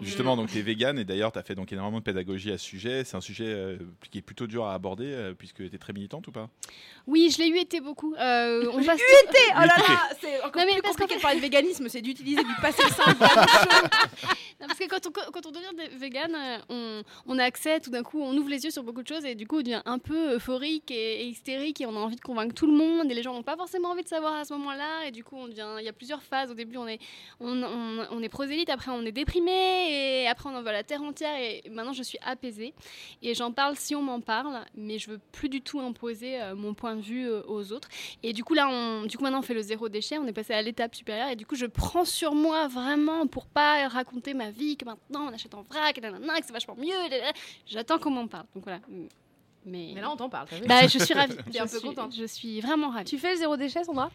[0.00, 2.56] Justement, donc tu es vegan et d'ailleurs tu as fait donc énormément de pédagogie à
[2.58, 3.04] ce sujet.
[3.04, 3.76] C'est un sujet euh,
[4.10, 6.48] qui est plutôt dur à aborder euh, puisque tu es très militante ou pas?
[7.06, 8.14] Oui, je l'ai eu été beaucoup.
[8.14, 8.98] Euh, on va UET
[9.54, 12.42] Oh là là C'est encore Non, mais plus compliqué de parler de véganisme, c'est d'utiliser
[12.42, 13.22] du passé simple.
[14.60, 16.34] Non, parce que quand on, quand on devient des- vegan,
[16.68, 19.24] on, on a accès tout d'un coup, on ouvre les yeux sur beaucoup de choses
[19.24, 22.16] et du coup on devient un peu euphorique et, et hystérique et on a envie
[22.16, 24.44] de convaincre tout le monde et les gens n'ont pas forcément envie de savoir à
[24.44, 26.50] ce moment-là et du coup on devient, il y a plusieurs phases.
[26.50, 26.98] Au début on est,
[27.40, 29.52] on, est prosélyte, après on est déprimé
[30.22, 32.74] et après on en veut à la terre entière et maintenant je suis apaisée
[33.22, 36.54] et j'en parle si on m'en parle, mais je veux plus du tout imposer euh,
[36.54, 37.88] mon point de vue euh, aux autres.
[38.22, 40.32] Et du coup là, on, du coup maintenant on fait le zéro déchet, on est
[40.32, 44.34] passé à l'étape supérieure et du coup je prends sur moi vraiment pour pas raconter
[44.34, 46.92] ma vie que maintenant on achète en vrac, et nanana, que c'est vachement mieux.
[47.66, 48.44] J'attends qu'on m'en parle.
[48.54, 48.80] Donc voilà.
[49.64, 50.48] Mais, Mais là, on t'en parle.
[50.50, 51.36] t'as vu bah, je suis ravie.
[51.54, 52.14] Je un peu suis- contente.
[52.16, 53.04] Je suis vraiment ravie.
[53.04, 54.10] Tu fais le zéro déchet, Sandra?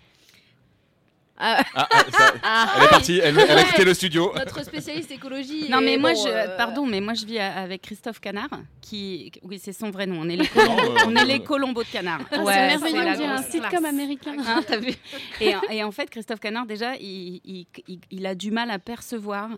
[1.39, 2.33] Ah, ah, ça-
[2.77, 4.31] Elle est partie, elle, elle a quitté le studio.
[4.35, 5.69] Notre spécialiste écologie.
[5.69, 8.49] Non, mais moi, bon, je, euh, pardon, mais moi, je vis avec Christophe Canard,
[8.81, 10.19] qui, oui, c'est son vrai nom.
[10.21, 12.21] On est les Colombos, on est les Colombos de Canard.
[12.31, 14.35] Ah, Ouais, c'est merveilleux, la on dirait un sitcom américain.
[14.47, 14.95] Hein, t'as vu
[15.39, 18.79] et, et en fait, Christophe Canard, déjà, il, il- il- il a du mal à
[18.79, 19.49] percevoir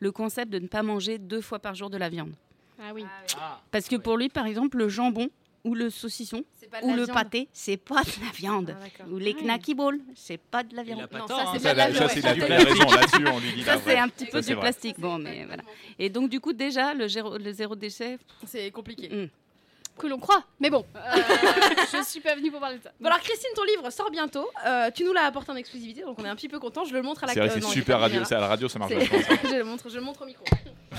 [0.00, 2.32] le concept de ne pas manger deux fois par jour de la viande.
[2.80, 3.04] Ah oui.
[3.70, 5.28] Parce que pour lui, par exemple, le jambon
[5.64, 6.44] ou le saucisson
[6.82, 7.16] ou la le viande.
[7.16, 8.76] pâté, c'est pas de la viande.
[8.80, 11.00] Ah, ou les Ah knacky balls, c'est pas de la viande.
[11.12, 11.52] Non, tort, ça, hein.
[11.58, 12.36] c'est la ça, c'est ouais.
[12.36, 13.62] la, il a raison là-dessus, on lui dit.
[13.64, 15.00] Ça, c'est un petit peu Ça, c'est du plastique.
[15.00, 15.62] Bon, mais voilà.
[15.98, 19.08] Et donc, du coup, déjà, le, zéro- le zéro déchet, C'est compliqué.
[19.08, 19.28] Mm.
[19.98, 20.44] Que l'on croit.
[20.60, 21.00] Mais bon, euh,
[21.92, 22.92] je suis pas venue pour parler de ça.
[23.00, 24.46] Bon alors Christine, ton livre sort bientôt.
[24.64, 26.84] Euh, tu nous l'as apporté en exclusivité, donc on est un petit peu content.
[26.84, 28.24] Je le montre à la C'est euh, c'est non, il est super radio.
[28.24, 29.36] C'est à la radio, ça marche C'est- vachement.
[29.42, 29.48] ça.
[29.50, 30.44] je le montre, je le montre au micro.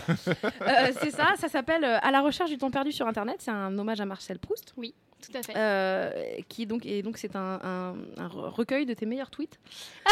[0.10, 3.38] Euh, c'est ça, ça s'appelle euh, À la recherche du temps perdu sur Internet.
[3.40, 4.74] C'est un hommage à Marcel Proust.
[4.78, 5.54] Oui, tout à fait.
[5.56, 6.12] Euh,
[6.48, 9.60] qui donc et donc c'est un, un- un re- recueil de tes meilleurs tweets.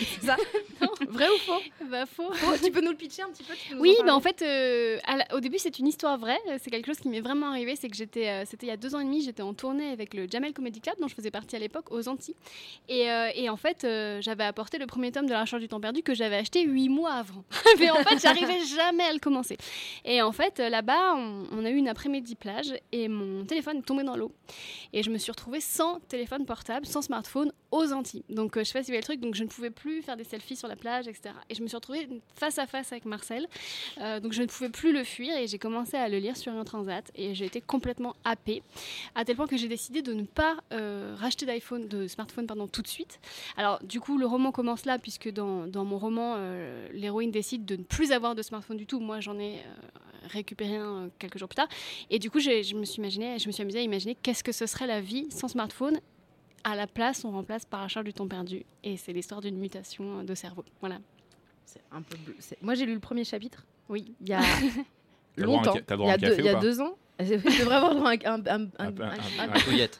[1.08, 1.60] Vrai ou faux?
[1.90, 2.32] Bah faux.
[2.62, 4.20] Tu peux nous le pitcher un petit peu tu peux nous Oui, en bah en
[4.20, 6.38] fait, euh, la- au début, c'est une histoire vraie.
[6.48, 7.76] Euh, C'est quelque chose qui m'est vraiment arrivé.
[7.76, 9.90] C'est que j'étais, euh, c'était il y a deux ans et demi, j'étais en tournée
[9.90, 12.34] avec le Jamel Comedy Club, dont je faisais partie à l'époque, aux Antilles.
[12.88, 13.86] Et, et en fait,
[14.20, 16.88] j'avais apporté le premier tome de La Recherche du Temps Perdu que j'avais acheté huit
[16.88, 17.44] mois avant.
[17.78, 19.56] Mais en fait, j'arrivais jamais à le commencer.
[20.04, 23.82] Et en fait, là-bas, on, on a eu une après-midi plage et mon téléphone est
[23.82, 24.29] tombé dans l'eau.
[24.92, 28.24] Et je me suis retrouvée sans téléphone portable, sans smartphone aux Antilles.
[28.28, 30.24] Donc euh, je sais pas si le truc, donc je ne pouvais plus faire des
[30.24, 31.34] selfies sur la plage, etc.
[31.48, 33.46] Et je me suis retrouvée face à face avec Marcel.
[33.98, 36.52] Euh, donc je ne pouvais plus le fuir et j'ai commencé à le lire sur
[36.52, 38.62] un transat et j'ai été complètement happée
[39.14, 42.66] à tel point que j'ai décidé de ne pas euh, racheter d'iPhone, de smartphone pardon,
[42.66, 43.20] tout de suite.
[43.56, 46.36] Alors du coup le roman commence là puisque dans, mon roman
[46.92, 49.00] l'héroïne décide de ne plus avoir de smartphone du tout.
[49.00, 49.58] Moi j'en ai
[50.24, 51.68] récupéré un quelques jours plus tard
[52.10, 54.66] et du coup me suis imaginé, je me suis amusée à imaginer qu'est-ce que ce
[54.66, 56.00] serait la vie sans smartphone.
[56.64, 60.22] À la place, on remplace par Charles du temps perdu et c'est l'histoire d'une mutation
[60.22, 60.64] de cerveau.
[60.80, 60.98] Voilà.
[61.64, 62.34] C'est un peu bleu.
[62.38, 63.64] C'est- Moi, j'ai lu le premier chapitre.
[63.88, 64.12] Oui.
[64.20, 64.40] Il y a
[65.38, 65.74] longtemps.
[65.74, 66.96] Il droit y à a un deux, il y a deux ans.
[67.18, 68.68] Je devrais avoir le droit à un, un,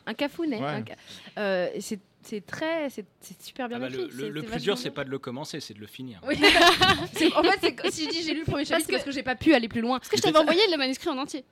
[0.06, 0.56] un, cafounet.
[0.58, 0.64] Ouais.
[0.66, 0.96] un ca-
[1.38, 3.98] euh, c'est c'est très, c'est c'est super bien Ah bah, écrit.
[3.98, 4.82] le, le- c'est- le c'est plus dur, bien.
[4.82, 6.20] c'est pas de le commencer, c'est de le finir.
[6.26, 6.36] Oui.
[7.14, 9.10] C'est- en fait, c'est- si je dis j'ai lu le premier chapitre, c'est parce que
[9.12, 9.98] j'ai pas pu aller plus loin.
[9.98, 11.44] Parce que je t'avais envoyé le manuscrit en entier.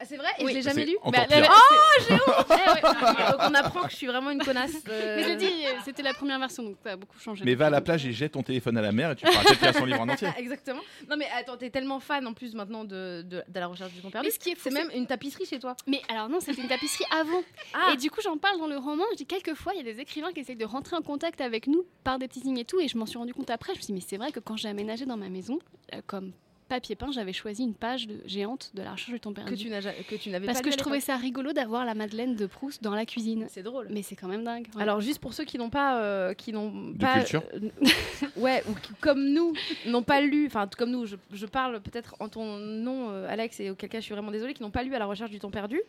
[0.00, 0.28] Ah, c'est vrai?
[0.38, 0.52] Et Oui.
[0.52, 0.96] je l'ai jamais lu?
[1.00, 1.48] encore Bah, pire.
[1.50, 3.30] Oh, j'ai honte Eh ouais.
[3.32, 4.76] Donc on apprend que je suis vraiment une connasse.
[4.88, 7.44] euh, Mais je dit, euh, c'était la première version, donc ça a beaucoup changé.
[7.44, 9.42] Mais va à la plage et jette ton téléphone à la mer et tu pourras
[9.42, 10.28] peut-être lire son livre en entier.
[10.38, 10.80] Exactement.
[11.10, 14.00] Non mais attends, t'es tellement fan en plus maintenant de, de, de la recherche du
[14.00, 14.28] temps perdu.
[14.28, 15.74] Mais ce qui est fou, c'est même une tapisserie chez toi.
[15.86, 17.42] Mais alors non, c'était une tapisserie avant.
[17.74, 17.92] Ah.
[17.92, 19.04] Et du coup, j'en parle dans le roman.
[19.12, 21.66] Je dis quelquefois, il y a des écrivains qui essayent de rentrer en contact avec
[21.66, 22.78] nous par des petits signes et tout.
[22.80, 23.72] Et je m'en suis rendu compte après.
[23.74, 25.58] Je me suis dit, mais c'est vrai que quand j'ai aménagé dans ma maison,
[25.94, 26.32] euh, comme
[26.68, 29.54] papier peint, j'avais choisi une page de- géante de la recherche du temps perdu.
[29.54, 31.16] Que tu n'as ja- que tu n'avais Parce pas que lu à je trouvais ça
[31.16, 33.46] rigolo d'avoir la Madeleine de Proust dans la cuisine.
[33.48, 33.88] C'est drôle.
[33.90, 34.66] Mais c'est quand même dingue.
[34.76, 34.82] ouais.
[34.82, 37.42] Alors juste pour ceux qui n'ont pas, euh, qui n'ont De pas, culture.
[37.54, 37.70] euh,
[38.36, 39.52] ouais, ou qui, comme nous
[39.86, 43.60] n'ont pas lu, enfin comme nous, je, je parle peut-être en ton nom, euh, Alex,
[43.60, 45.38] et auquel cas je suis vraiment désolée, qui n'ont pas lu à la recherche du
[45.38, 45.80] temps perdu.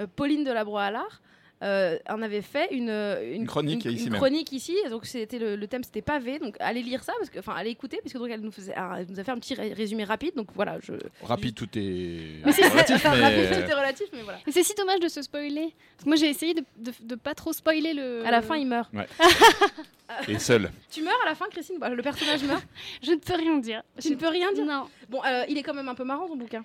[0.00, 1.20] euh, Pauline Delabroix Allard
[1.64, 4.20] euh, en avait fait une, une, Une chronique une- ici une même.
[4.20, 4.76] chronique ici.
[4.90, 6.38] Donc c'était le, le thème, c'était pavé.
[6.38, 8.74] Donc allez lire ça parce que, enfin allez écouter parce que donc elle nous faisait,
[8.76, 10.34] un- elle nous a fait un petit ré- résumé rapide.
[10.36, 10.92] Donc voilà, je.
[11.22, 13.62] Rapide, tout est Mais c'est- relatif, enfin, rapide, mais...
[13.64, 14.38] tout est relatif, mais voilà.
[14.46, 15.74] Mais c'est si dommage de se spoiler.
[15.96, 18.24] Parce que moi, j'ai essayé de, de, de pas trop spoiler le.
[18.26, 18.92] À la fin, il meurt.
[18.92, 19.06] Ouais.
[20.28, 20.70] Et seul.
[20.90, 22.62] Tu meurs à la fin, Christine Bah, Le personnage meurt?
[23.02, 23.82] Je ne peux rien dire.
[24.00, 24.64] Tu ne peux rien dire?
[24.66, 24.84] Non.
[25.08, 26.62] Bon, euh, il est quand même un peu marrant ton bouquin.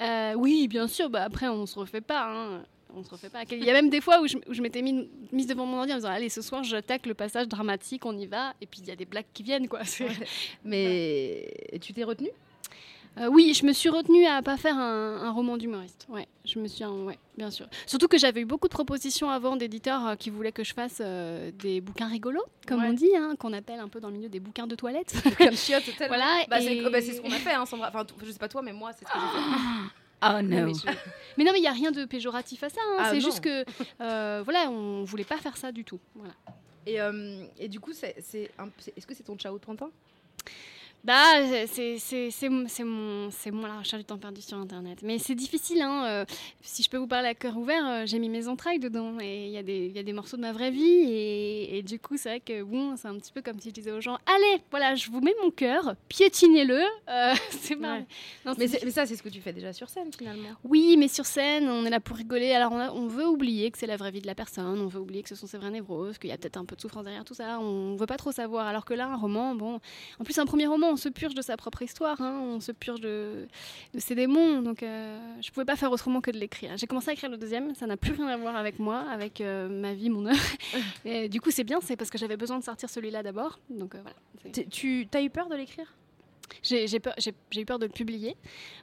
[0.00, 1.08] Euh, oui, bien sûr.
[1.08, 2.26] Bah, après, on se refait pas.
[2.28, 2.62] Hein.
[2.94, 3.42] On se refait pas.
[3.50, 5.78] Il y a même des fois où je, où je m'étais mis- mise devant mon
[5.78, 8.52] ordi en disant Allez, ce soir, j'attaque le passage dramatique, on y va.
[8.60, 9.80] Et puis, il y a des blagues qui viennent, quoi.
[10.64, 12.28] Mais tu t'es retenu
[13.18, 16.06] Euh, oui, je me suis retenue à pas faire un, un roman d'humoriste.
[16.08, 17.66] Ouais, je me suis, ouais, bien sûr.
[17.86, 20.98] Surtout que j'avais eu beaucoup de propositions avant d'éditeurs euh, qui voulaient que je fasse
[21.04, 22.88] euh, des bouquins rigolos, comme Ouais.
[22.88, 25.12] on dit, hein, qu'on appelle un peu dans le milieu des bouquins de toilette.
[25.38, 26.16] Comme chiotte, tellement.
[26.16, 27.88] Voilà, Bah, et- bah, c'est ce qu'on a fait, hein, Sandra.
[27.88, 29.88] Enfin, je sais pas toi, mais moi, c'est ce que j'ai fait.
[30.22, 30.66] Oh Ouais, no.
[30.66, 30.86] mais, je-
[31.36, 32.80] mais non, mais il n'y a rien de péjoratif à ça.
[32.92, 32.96] hein.
[33.00, 33.20] Ah, c'est non.
[33.20, 33.64] juste que,
[34.00, 36.00] euh, voilà, on voulait pas faire ça du tout.
[36.14, 36.34] Voilà.
[36.86, 39.58] Et, euh, et du coup, c'est, c'est un- c'est- est-ce que c'est ton ciao de
[39.62, 39.90] printemps?
[41.04, 41.16] Bah,
[41.66, 45.00] c'est mon, mon, la recherche du temps perdu sur Internet.
[45.02, 46.04] Mais c'est difficile, hein.
[46.06, 46.24] euh,
[46.60, 49.46] si je peux vous parler à cœur ouvert, euh, j'ai mis mes entrailles dedans et
[49.46, 51.82] il y, a des- il y a des morceaux de ma vraie vie et, et
[51.82, 54.00] du coup, c'est vrai que bon, c'est un petit peu comme si je disais aux
[54.00, 56.80] gens, allez, voilà, je vous mets mon cœur, piétinez-le.
[57.08, 58.04] euh, c'est marrant.
[58.46, 58.54] Ouais.
[58.58, 60.50] Mais, ça, c'est ce que tu fais déjà sur scène finalement.
[60.62, 62.52] Oui, mais sur scène, on est là pour rigoler.
[62.52, 64.86] Alors, on, a- on veut oublier que c'est la vraie vie de la personne, on
[64.86, 66.80] veut oublier que ce sont ses vraies névroses, qu'il y a peut-être un peu de
[66.80, 67.58] souffrance derrière tout ça.
[67.58, 68.68] On veut pas trop savoir.
[68.68, 69.80] Alors que là, un roman, bon.
[70.20, 72.72] En plus, un premier roman, on se purge de sa propre histoire, hein, on se
[72.72, 73.48] purge de,
[73.94, 74.62] de ses démons.
[74.62, 76.76] Donc, euh, je pouvais pas faire autrement que de l'écrire.
[76.76, 79.40] J'ai commencé à écrire le deuxième, ça n'a plus rien à voir avec moi, avec
[79.40, 80.38] euh, ma vie, mon œuvre.
[81.04, 83.58] Et du coup, c'est bien, c'est parce que j'avais besoin de sortir celui-là d'abord.
[83.70, 84.16] Donc, euh, voilà.
[84.70, 85.92] Tu as eu peur de l'écrire?
[86.62, 88.36] J'ai eu peur de le publier.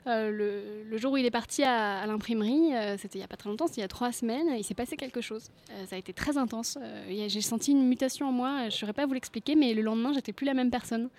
[0.07, 3.25] Euh, le, le jour où il est parti à, à l'imprimerie, euh, c'était il n'y
[3.25, 5.49] a pas très longtemps, c'était il y a trois semaines, il s'est passé quelque chose.
[5.71, 6.77] Euh, ça a été très intense.
[7.09, 10.13] J'ai senti une mutation en moi, je ne saurais pas vous l'expliquer, mais le lendemain,
[10.13, 11.09] j'étais plus la même personne.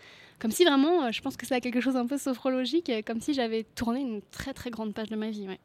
[0.41, 3.21] Comme si vraiment, euh, je pense que c'est quelque chose un peu sophrologique, euh, comme
[3.21, 5.47] si j'avais tourné une très très grande page de ma vie.
[5.47, 5.61] ouais.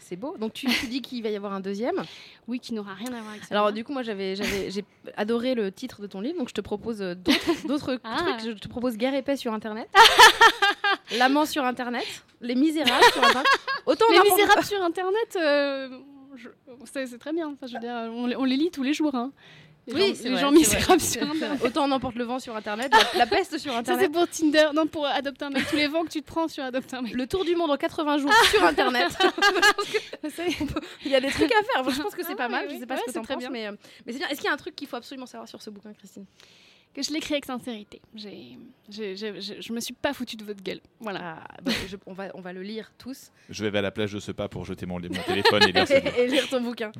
[0.00, 0.34] C'est beau.
[0.38, 2.02] Donc tu, tu dis qu'il va y avoir un deuxième.
[2.46, 3.54] Oui, qui n'aura rien à voir avec ça.
[3.54, 4.82] Alors du coup, moi, j'avais, j'avais, j'ai
[5.18, 7.14] adoré le titre de ton livre, donc je te propose euh,
[7.66, 8.16] d'autres, Ah.
[8.16, 8.40] trucs.
[8.46, 9.86] Je te propose Guerre et paix sur Internet,
[11.18, 12.06] L'amant sur Internet,
[12.40, 13.46] Les Misérables sur Internet.
[13.84, 15.88] Autant Les Misérables sur Internet, euh,
[16.90, 17.48] c'est c'est très bien.
[17.48, 19.14] Enfin, je veux dire, on, les- on les lit tous les jours.
[19.14, 19.32] hein.
[19.88, 21.64] Les Oui, gens, c'est les vrai, gens misérables sur Internet.
[21.64, 24.04] Autant on emporte le vent sur Internet, la, la peste sur Ça, Internet.
[24.04, 24.68] c'est pour Tinder.
[24.74, 25.66] Non, pour adopter un mec.
[25.68, 27.14] Tous les vents que tu te prends sur adopter un mec.
[27.14, 29.08] Le tour du monde en 80 jours sur Internet.
[31.04, 31.80] Il y a des trucs à faire.
[31.80, 32.66] Enfin, je pense que c'est Ah pas mal.
[32.68, 32.74] oui.
[32.74, 33.50] Je sais pas Ouais, ce que c'est t'en très penses, bien.
[33.50, 33.72] mais, euh,
[34.06, 34.28] mais c'est bien.
[34.28, 36.26] Est-ce qu'il y a un truc qu'il faut absolument savoir sur ce bouquin, Christine?
[36.94, 38.00] Que je l'écris avec sincérité.
[38.14, 38.58] J'ai,
[38.88, 40.80] j'ai- j'ai- j'ai- je me suis pas foutu de votre gueule.
[41.00, 41.38] Voilà.
[41.48, 43.30] Ah, bah, je- on, va, on va le lire tous.
[43.50, 45.86] Je vais à la plage de ce pas pour jeter mon, mon téléphone et lire
[46.44, 46.90] et ton bouquin.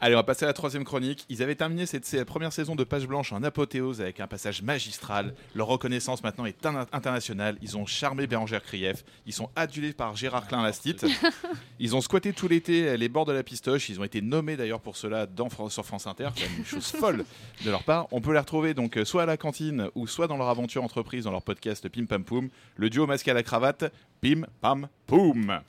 [0.00, 1.24] Allez, on va passer à la troisième chronique.
[1.28, 4.60] Ils avaient terminé cette cette première saison de Page Blanche en apothéose avec un passage
[4.62, 5.34] magistral.
[5.54, 7.56] Leur reconnaissance maintenant est in- internationale.
[7.62, 9.04] Ils ont charmé Bérangère Krief.
[9.26, 11.06] Ils sont adulés par Gérard Klein Lastite.
[11.78, 13.88] Ils ont squatté tout l'été les bords de la pistoche.
[13.88, 16.28] Ils ont été nommés d'ailleurs pour cela dans, sur France Inter.
[16.34, 17.24] C'est quand même une chose folle
[17.64, 18.08] de leur part.
[18.12, 21.24] On peut les retrouver donc soit à la cantine ou soit dans leur aventure entreprise
[21.24, 22.48] dans leur podcast Pim Pam Poum.
[22.76, 25.60] Le duo masqué à la cravate, Pim Pam Poum.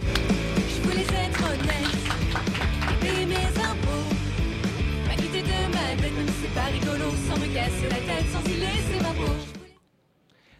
[0.00, 4.14] Je voulais être honnête, payer mes impôts,
[5.06, 8.26] pas quitter de ma tête, même si c'est pas rigolo, sans me casser la tête,
[8.32, 9.32] sans y laisser ma peau.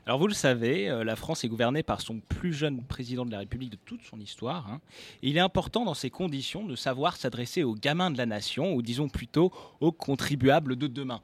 [0.04, 3.30] Alors vous le savez, euh, la France est gouvernée par son plus jeune président de
[3.30, 4.68] la République de toute son histoire.
[4.68, 4.80] hein.
[5.22, 8.74] Et il est important dans ces conditions de savoir s'adresser aux gamins de la nation,
[8.74, 11.22] ou disons plutôt aux contribuables de demain.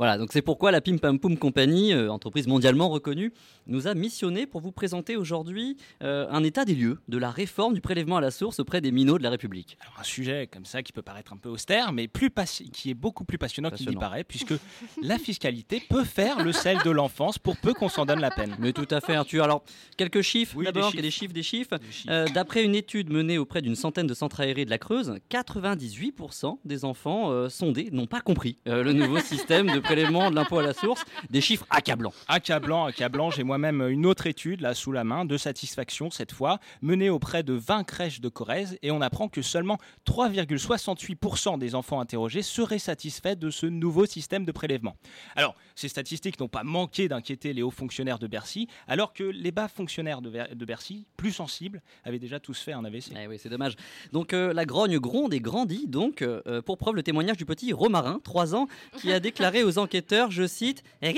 [0.00, 3.34] Voilà, donc c'est pourquoi la Pim Pam Poum Company, euh, entreprise mondialement reconnue,
[3.66, 7.74] nous a missionné pour vous présenter aujourd'hui euh, un état des lieux de la réforme
[7.74, 9.76] du prélèvement à la source auprès des minots de la République.
[9.82, 12.30] Alors un sujet comme ça qui peut paraître un peu austère, mais plus
[12.72, 14.00] qui est beaucoup plus passionnant qu'il n'y Passionnant.
[14.00, 14.54] paraît, puisque
[15.02, 18.56] la fiscalité peut faire le sel de l'enfance pour peu qu'on s'en donne la peine.
[18.58, 19.44] Mais tout à fait, Arthur.
[19.44, 19.64] Alors,
[19.98, 21.02] quelques chiffres Oui, des d'abord, chiffres.
[21.02, 21.78] des chiffres, des chiffres.
[22.08, 26.56] Euh, D'après une étude menée auprès d'une centaine de centres aérés de la Creuse, 98%
[26.64, 30.72] des enfants sondés n'ont pas compris le nouveau système de prélèvement de l'impôt à la
[30.72, 31.02] source.
[31.30, 32.12] Des chiffres accablants.
[32.28, 33.30] Accablant, accablant.
[33.32, 37.42] J'ai moi-même une autre étude là sous la main de satisfaction cette fois, menée auprès
[37.42, 42.78] de 20 crèches de Corrèze et on apprend que seulement 3,68% des enfants interrogés seraient
[42.78, 44.96] satisfaits de ce nouveau système de prélèvement.
[45.34, 49.50] Alors, ces statistiques n'ont pas manqué d'inquiéter les hauts fonctionnaires de Bercy, alors que les
[49.50, 53.12] bas fonctionnaires de, Ver- de Bercy, plus sensibles, avaient déjà tous fait un AVC.
[53.20, 53.74] Eh oui, c'est dommage.
[54.12, 57.44] Donc euh, la grogne gronde et grandit, donc, euh, euh, pour preuve le témoignage du
[57.44, 58.68] petit Romarin, 3 ans,
[59.00, 61.12] qui a déclaré aux enquêteurs, je cite, Eh,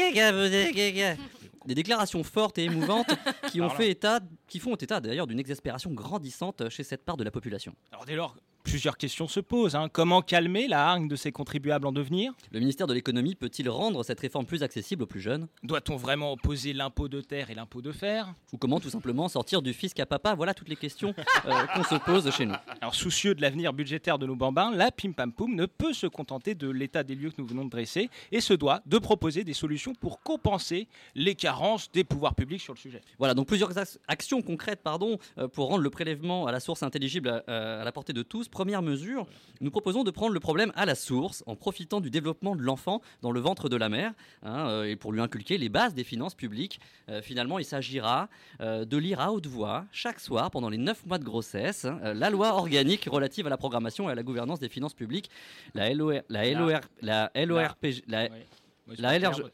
[1.67, 3.15] des déclarations fortes et émouvantes
[3.51, 7.25] qui, ont fait état, qui font état d'ailleurs d'une exaspération grandissante chez cette part de
[7.25, 7.75] la population.
[7.93, 9.75] Alors dès lors, plusieurs questions se posent.
[9.77, 9.89] hein.
[9.93, 12.33] Comment calmer la hargne de ces contribuables en devenir?
[12.51, 15.49] Le ministère de l'économie peut-il rendre cette réforme plus accessible aux plus jeunes?
[15.63, 18.35] Doit-on vraiment opposer l'impôt de terre et l'impôt de fer?
[18.53, 20.35] Ou comment tout simplement sortir du fisc à papa?
[20.35, 21.15] Voilà toutes les questions
[21.47, 22.55] euh, qu'on se pose chez nous.
[22.81, 26.07] Alors, soucieux de l'avenir budgétaire de nos bambins, la Pim Pam Poum ne peut se
[26.07, 29.45] contenter de l'état des lieux que nous venons de dresser et se doit de proposer
[29.45, 33.01] des solutions pour compenser les carences des pouvoirs publics sur le sujet.
[33.19, 36.83] Voilà, donc plusieurs ac- actions concrètes pardon, euh, pour rendre le prélèvement à la source
[36.83, 38.49] intelligible à- à la portée de tous.
[38.53, 39.27] Première mesure,
[39.63, 43.01] nous proposons de prendre le problème à la source en profitant du développement de l'enfant
[43.23, 46.05] dans le ventre de la mère hein, euh, et pour lui inculquer les bases des
[46.05, 46.79] finances publiques.
[47.09, 48.29] Euh, finalement, il s'agira
[48.61, 51.99] euh, de lire à haute voix chaque soir pendant les 9 mois de grossesse hein,
[52.05, 55.31] euh, la loi organique relative à la programmation et à la gouvernance des finances publiques,
[55.75, 58.29] la LOR, la LOR, la LORPG, la,
[58.99, 59.45] la LRG.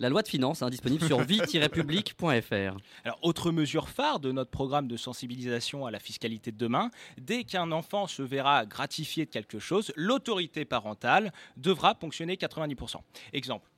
[0.00, 2.76] La loi de finances, hein, disponible sur vie-public.fr.
[3.04, 6.90] Alors, autre mesure phare de notre programme de sensibilisation à la fiscalité de demain,
[7.20, 12.98] dès qu'un enfant se verra gratifié de quelque chose, l'autorité parentale devra ponctionner 90%.
[13.32, 13.68] Exemple,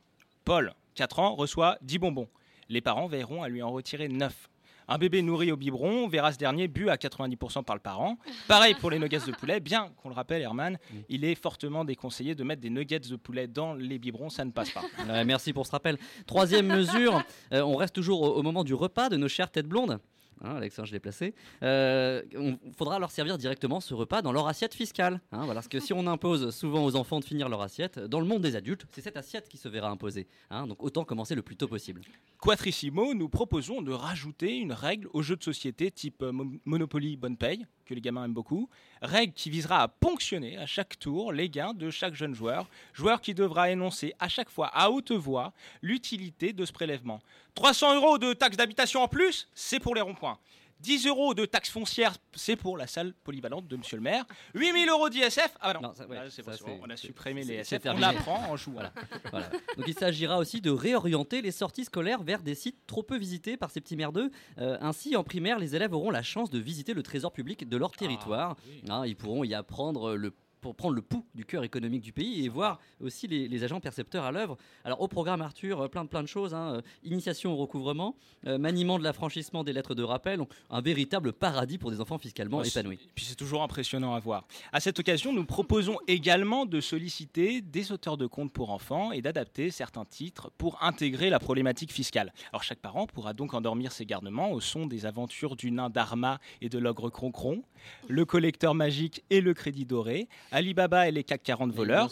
[0.44, 2.28] Paul, 4 ans, reçoit 10 bonbons.
[2.68, 4.49] Les parents veilleront à lui en retirer 9.
[4.92, 8.18] Un bébé nourri au biberon verra ce dernier bu à 90% par le parent.
[8.48, 10.78] Pareil pour les nuggets de poulet, bien qu'on le rappelle, Herman,
[11.08, 14.50] il est fortement déconseillé de mettre des nuggets de poulet dans les biberons, ça ne
[14.50, 14.82] passe pas.
[15.08, 15.96] Ouais, merci pour ce rappel.
[16.26, 17.22] Troisième mesure,
[17.52, 19.98] euh, on reste toujours au, au moment du repas de nos chères têtes blondes.
[20.42, 21.34] Hein, Alexandre, je l'ai placé.
[21.62, 25.20] Euh, on faudra leur servir directement ce repas dans leur assiette fiscale.
[25.32, 28.20] hein, voilà, parce que si on impose souvent aux enfants de finir leur assiette, dans
[28.20, 30.26] le monde des adultes, c'est cette assiette qui se verra imposer.
[30.50, 32.00] hein, donc autant commencer le plus tôt possible.
[32.40, 37.16] Quatrissimo, nous proposons de rajouter une règle aux jeux de société type euh, Mo- Monopoly
[37.18, 38.70] Bonne Paye, que les gamins aiment beaucoup.
[39.02, 42.66] Règle qui visera à ponctionner à chaque tour les gains de chaque jeune joueur.
[42.94, 47.20] Joueur qui devra énoncer à chaque fois à haute voix l'utilité de ce prélèvement.
[47.56, 50.38] 300 euros de taxe d'habitation en plus, c'est pour les ronds-points.
[50.80, 54.24] 10 euros de taxe foncière, c'est pour la salle polyvalente de Monsieur le maire.
[54.54, 56.52] 8000 euros d'ISF, ah bah non, ça, ouais, Ah, c'est ça,
[56.82, 58.74] on a supprimé les SF, on apprend en jouant.
[58.74, 58.92] Voilà.
[59.30, 59.50] Voilà.
[59.76, 63.56] Donc il s'agira aussi de réorienter les sorties scolaires vers des sites trop peu visités
[63.56, 64.30] par ces petits merdeux.
[64.58, 67.76] Euh, ainsi, en primaire, les élèves auront la chance de visiter le trésor public de
[67.76, 68.56] leur territoire.
[68.88, 72.44] Hein, ils pourront y apprendre le pour prendre le pouls du cœur économique du pays
[72.44, 74.56] et voir aussi les, les agents percepteurs à l'œuvre.
[74.84, 78.14] Alors au programme Arthur, euh, plein de plein de choses, hein, euh, initiation au recouvrement,
[78.46, 82.18] euh, maniement de l'affranchissement des lettres de rappel, donc un véritable paradis pour des enfants
[82.18, 82.98] fiscalement Oh, épanouis.
[83.14, 84.46] Puis c'est toujours impressionnant à voir.
[84.72, 89.22] À cette occasion, nous proposons également de solliciter des auteurs de comptes pour enfants et
[89.22, 92.32] d'adapter certains titres pour intégrer la problématique fiscale.
[92.52, 96.40] Alors chaque parent pourra donc endormir ses garnements au son des aventures du nain Dharma
[96.60, 97.62] et de l'ogre Croncron,
[98.08, 102.08] le collecteur magique et le crédit doré, Alibaba et les CAC 40 voleurs.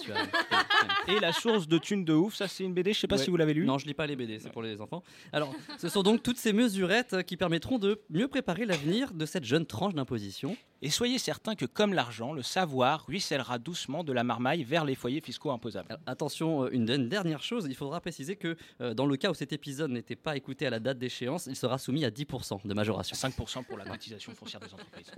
[1.09, 3.25] et la source de thunes de ouf, ça c'est une BD, je sais pas Ouais.
[3.25, 3.65] si vous l'avez lu.
[3.65, 5.03] Non, je lis pas les BD, c'est pour les enfants.
[5.33, 9.27] Alors, ce sont donc toutes ces mesurettes euh, qui permettront de mieux préparer l'avenir de
[9.27, 10.57] cette jeune tranche d'imposition.
[10.83, 14.95] Et soyez certains que comme l'argent, le savoir ruissellera doucement de la marmaille vers les
[14.95, 15.89] foyers fiscaux imposables.
[15.91, 19.31] Alors, attention, euh, une, une dernière chose, il faudra préciser que euh, dans le cas
[19.31, 22.67] où cet épisode n'était pas écouté à la date d'échéance, il sera soumis à 10%
[22.67, 23.17] de majoration.
[23.17, 25.11] 5% pour la cotisation foncière des entreprises.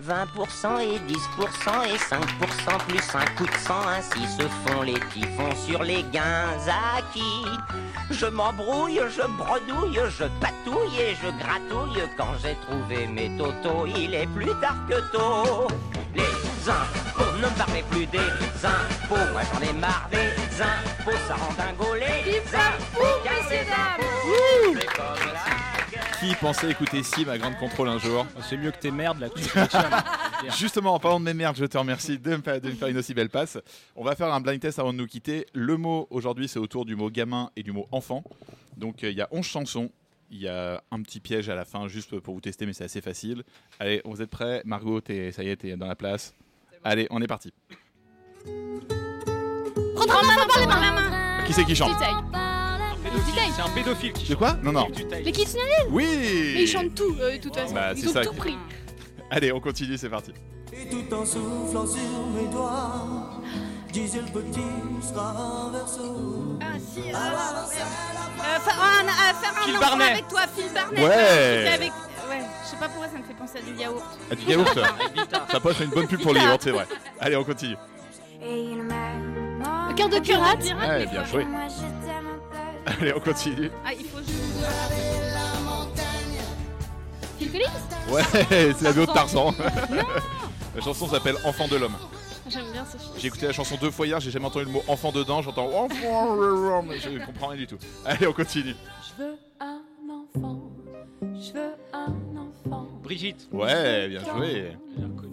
[0.00, 5.54] 20% et 10% et 5% plus un coup de sang, ainsi se font les typhons
[5.66, 6.48] sur les gains
[6.96, 7.46] acquis.
[8.10, 12.02] Je m'embrouille, je bredouille, je patouille et je gratouille.
[12.16, 15.68] Quand j'ai trouvé mes totos, il est plus tard que tôt.
[16.14, 16.22] Les
[16.68, 21.52] impôts, ne me parlez plus des impôts, moi j'en ai marre des impôts, ça rend
[21.54, 21.94] dingo.
[21.94, 23.22] Les impôts,
[26.22, 29.28] Qui pensait écouter Sim à Grande Contrôle un jour C'est mieux que tes merdes là
[29.28, 32.68] que tu Justement, en parlant de mes merdes, je te remercie de me, faire, de
[32.68, 33.58] me faire une aussi belle passe.
[33.96, 35.46] On va faire un blind test avant de nous quitter.
[35.52, 38.22] Le mot aujourd'hui, c'est autour du mot gamin et du mot enfant.
[38.76, 39.90] Donc, euh, il y a 11 chansons.
[40.30, 42.84] Il y a un petit piège à la fin, juste pour vous tester, mais c'est
[42.84, 43.42] assez facile.
[43.80, 44.62] Allez, vous êtes prêts?
[44.64, 46.34] Margot, t'es- ça y est, t'es dans la place.
[46.84, 47.52] Allez, on est parti.
[48.44, 51.44] Prends main par les mains.
[51.46, 51.96] Qui c'est qui chante?
[53.54, 54.88] C'est un pédophile qui De quoi Non, non.
[55.24, 56.06] Les Kids Daniel Oui
[56.54, 57.74] Mais ils chantent tout, euh, de toute façon.
[57.74, 58.24] Bah, ils c'est ont ça.
[58.24, 58.56] tout pris.
[59.30, 60.32] Allez, on continue, c'est parti.
[60.72, 62.00] Et tout en soufflant sur
[62.34, 63.40] mes doigts,
[63.92, 64.60] disait le petit
[65.06, 66.58] sera un verso.
[66.62, 70.04] Ah, si, euh, euh, faire un, euh, faire un Phil enfant Barnet.
[70.12, 71.02] avec toi, Phil Barnet.
[71.02, 71.10] Ouais.
[71.14, 71.92] euh, avec-
[72.64, 74.02] je sais pas pourquoi ça me fait penser à du yaourt.
[74.30, 74.78] Ah, du yaourt
[75.50, 76.86] Ça peut être une bonne pub pour le yaourt, c'est vrai.
[77.20, 77.76] Allez, on continue.
[78.40, 80.64] Le cœur de pirate.
[80.64, 81.46] Ouais, bien joué.
[83.00, 83.70] Allez, on continue.
[83.84, 84.18] Ah, il faut
[87.52, 89.54] Collins Ouais, c'est la BO de Tarzan.
[90.74, 91.96] La chanson s'appelle Enfant de l'homme.
[92.48, 93.12] J'aime bien ce film.
[93.16, 95.70] J'ai écouté la chanson deux fois hier, j'ai jamais entendu le mot enfant dedans, j'entends
[95.84, 97.78] enfant, mais je comprends rien du tout.
[98.04, 98.74] Allez, on continue.
[99.18, 99.80] Je veux un
[100.10, 100.60] enfant,
[101.22, 102.88] je veux un enfant.
[103.02, 103.48] Brigitte.
[103.52, 104.72] Ouais, bien joué.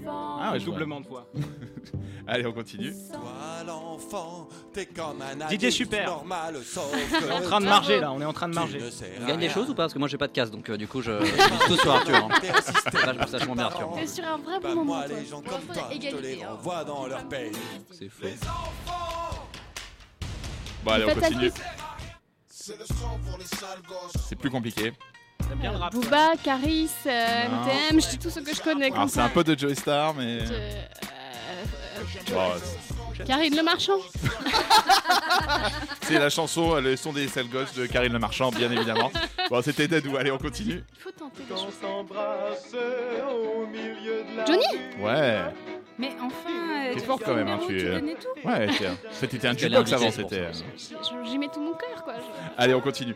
[0.08, 1.28] Ah, ouais, doublement de voix.
[2.28, 2.94] Allez, on continue.
[3.12, 6.06] Toi l'enfant, t'es comme un Didier Super.
[6.08, 8.80] normal, sauf On est en train de marger là, on est en train de marger.
[9.22, 9.84] On gagne des choses ou pas?
[9.84, 11.78] Parce que moi j'ai pas de casse, donc euh, du coup je, je mise tout
[11.78, 12.16] sur Arthur.
[12.16, 12.30] hein.
[12.94, 13.92] Là, je me sache mon bien Arthur.
[13.96, 14.84] T'es sur un vrai bon moment.
[14.86, 15.18] moi, toi.
[15.20, 17.52] les gens Pour comme l'instant, toi, je te les égalité, renvoie dans leur pays.
[17.92, 18.28] C'est faux.
[20.84, 21.52] Bon, allez, on continue.
[22.58, 24.94] C'est plus compliqué.
[25.50, 27.46] T'aimes bien le rap Booba, Caris, euh.
[27.48, 28.86] MTM, je dis tout ce que je connais.
[28.86, 30.40] Alors, comme c'est un peu de Joey Star, mais.
[30.42, 30.46] Euh,
[32.32, 33.98] euh, c'est- Karine Le Marchand.
[36.04, 39.12] c'est la chanson, le son des sales gosses de Karine Le Marchand, bien évidemment.
[39.50, 40.16] Bon, c'était Dadou.
[40.16, 40.84] Allez, on continue.
[40.96, 41.74] Il faut tenter des choses.
[43.32, 44.64] au milieu de la Johnny
[45.02, 45.42] Ouais.
[45.98, 46.50] Mais enfin.
[46.52, 48.48] euh, T'es fort quand même, un hein, tu tout.
[48.48, 48.68] Ouais,
[49.28, 50.40] t'es un- jukebox avant, c'était.
[50.40, 50.52] euh,
[51.26, 52.14] J'y mets tout mon cœur, quoi.
[52.18, 53.16] Je- Allez, on continue.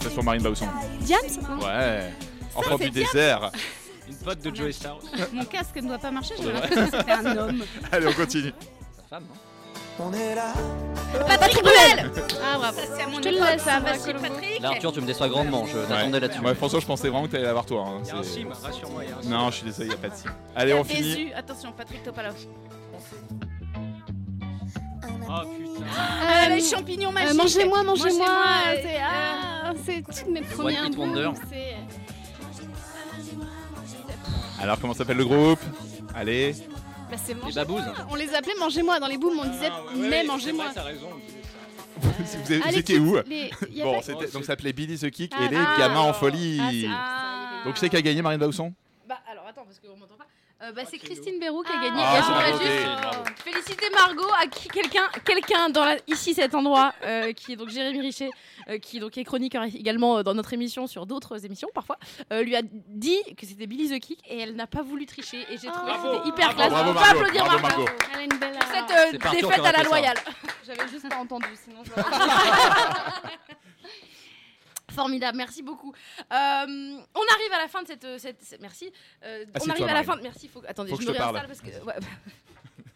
[0.00, 0.66] Ça pour Marine Bausson.
[1.00, 2.12] Diane non Ouais.
[2.54, 3.50] Enfant c'est du désert.
[4.08, 4.98] Une pote de Joey Star.
[5.32, 6.60] Mon casque ne doit pas marcher, C'est j'ai vrai.
[6.60, 7.62] l'impression que c'était un homme.
[7.92, 8.52] Allez, on continue.
[9.98, 10.52] On est là.
[11.26, 12.12] Patrick Bruel
[12.44, 12.76] Ah, bravo.
[12.78, 13.76] Ça, c'est à mon Je te époque, le laisse, ça.
[13.76, 14.12] hein, Vas-y.
[14.12, 14.60] Patrick.
[14.60, 16.40] Là Arthur tu me déçois grandement, je t'attendais là-dessus.
[16.40, 17.84] Ouais, François, je pensais vraiment que t'allais l'avoir toi.
[17.88, 18.00] hein.
[18.04, 19.04] Il y a un C'est- sim, rassure-moi.
[19.04, 19.28] il y a un sim.
[19.30, 20.28] Non, je suis désolé, y a pas de sim.
[20.54, 21.32] Allez, on finit.
[21.32, 22.34] Attention, Patrick Topalov.
[25.28, 25.65] Oh putain.
[25.86, 27.34] Euh, les champignons Euh, magiques.
[27.36, 28.26] mangez-moi, mangez-moi.
[28.28, 31.30] euh, C'est ah, c'est toutes mes premières Hit Wonder.
[34.60, 35.60] Alors, comment s'appelle le groupe?
[36.14, 36.54] Allez.
[37.10, 37.82] Bah, c'est Les mangez- babouses.
[38.10, 40.64] On les appelait mangez-moi dans les booms, on disait Ah, ouais, mais mangez-moi.
[40.64, 41.08] vrai, T'as raison.
[42.00, 42.10] vous,
[42.64, 43.16] Ah, étiez kids, où?
[43.26, 45.56] les- y a Bon, pas- c'était- donc ça s'appelait Billy the Kick Ah, et les
[45.56, 45.76] ah.
[45.78, 46.58] gamins en Ah, folie.
[46.58, 48.72] c'est- donc, tu sais qui a gagné Marine Bausson?
[49.08, 50.26] Bah alors attends parce qu'on m'entend pas.
[50.66, 52.02] Euh, bah, c'est Christine Bérou qui a gagné.
[52.04, 56.54] Ah, c'est j'aimerais Margot, juste féliciter Margot à qui quelqu'un, quelqu'un dans la, ici cet
[56.54, 58.30] endroit, euh, qui est donc Jérémy Richet,
[58.68, 61.98] euh, qui donc est chroniqueur également euh, dans notre émission sur d'autres émissions parfois,
[62.32, 65.46] euh, lui a dit que c'était Billy the Kick et elle n'a pas voulu tricher
[65.50, 66.70] et j'ai trouvé que c'était hyper Bravo, classe.
[66.70, 67.84] bravo, On peut Margot, applaudir bravo, Margot.
[67.84, 67.92] Margot.
[68.12, 68.58] Elle a une belle
[69.20, 70.16] Pour cette défaite à la loyale.
[70.66, 71.82] J'avais juste pas entendu, sinon
[74.96, 75.92] Formidable, merci beaucoup.
[75.92, 75.94] Euh,
[76.32, 78.18] on arrive à la fin de cette.
[78.18, 78.90] cette- cette- merci.
[79.24, 80.06] Euh, Ah, on arrive toi, à la Marine.
[80.10, 80.16] fin.
[80.16, 80.48] de- Merci.
[80.48, 81.84] Faut, attendez, Faut que je je me réinstalle parce que.
[81.84, 81.94] ouais.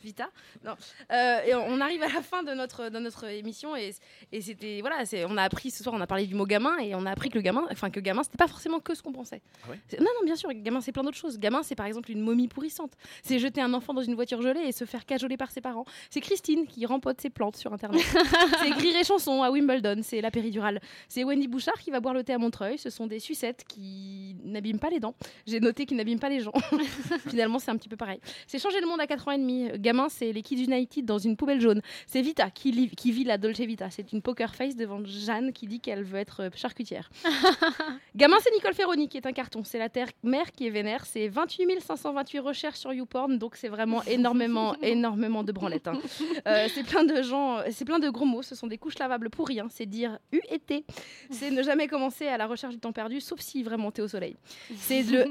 [0.03, 0.30] Vita.
[0.64, 0.74] Non.
[1.12, 3.94] Euh, et on arrive à la fin de notre, de notre émission et,
[4.32, 6.78] et c'était voilà, c'est, on a appris ce soir, on a parlé du mot gamin
[6.78, 9.03] et on a appris que le gamin, enfin que gamin, c'était pas forcément que ce
[9.03, 9.42] qu'on pensait.
[9.64, 11.38] Ah ouais non, non, bien sûr, gamin, c'est plein d'autres choses.
[11.38, 12.92] Gamin, c'est par exemple une momie pourrissante.
[13.22, 15.84] C'est jeter un enfant dans une voiture gelée et se faire cajoler par ses parents.
[16.11, 18.01] C'est Christine qui rempote ses plantes sur Internet.
[18.61, 20.01] c'est écrire et chansons à Wimbledon.
[20.03, 20.80] C'est la péridurale.
[21.09, 22.78] C'est Wendy Bouchard qui va boire le thé à Montreuil.
[22.78, 25.14] Ce sont des sucettes qui n'abîment pas les dents.
[25.46, 26.53] J'ai noté qu'ils n'abîment pas les gens.
[27.28, 28.20] Finalement, c'est un petit peu pareil.
[28.46, 29.68] C'est changer le monde à 4 ans et demi.
[29.76, 31.80] Gamin, c'est les Kids United dans une poubelle jaune.
[32.07, 33.91] C'est Vita qui, li- qui vit la Dolce Vita.
[33.91, 37.11] C'est une poker face devant Jeanne qui dit qu'elle veut être euh, charcutière.
[38.16, 39.62] Gamin, c'est Nicole Ferroni qui est un carton.
[39.64, 41.07] C'est la terre mère qui est vénère.
[41.07, 43.38] C'est 28 528 recherches sur YouPorn.
[43.38, 45.88] Donc, c'est vraiment énormément, énormément de branlettes.
[45.88, 45.99] hein.
[46.47, 48.43] Euh, c'est plein de gens, c'est plein de gros mots.
[48.43, 49.66] Ce sont des couches lavables pour rien.
[49.70, 50.84] C'est dire U et T.
[51.30, 54.09] C'est ne jamais commencer à la recherche du temps perdu, sauf si vraiment t'es au
[54.09, 54.36] soleil.
[54.76, 55.26] C'est le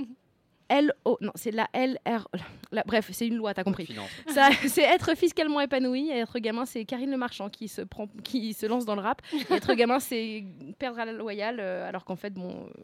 [0.69, 1.17] L-O.
[1.21, 2.27] Non, c'est la L-R.
[2.71, 3.87] la- bref, c'est une loi, t'as compris.
[4.27, 6.09] Ça, c'est être fiscalement épanoui.
[6.09, 9.01] Et être gamin, c'est Karine Le Marchand qui se, prend, qui se lance dans le
[9.01, 9.21] rap.
[9.49, 10.43] Et être gamin, c'est
[10.77, 12.67] perdre à la loyale, euh, alors qu'en fait, bon.
[12.67, 12.83] euh,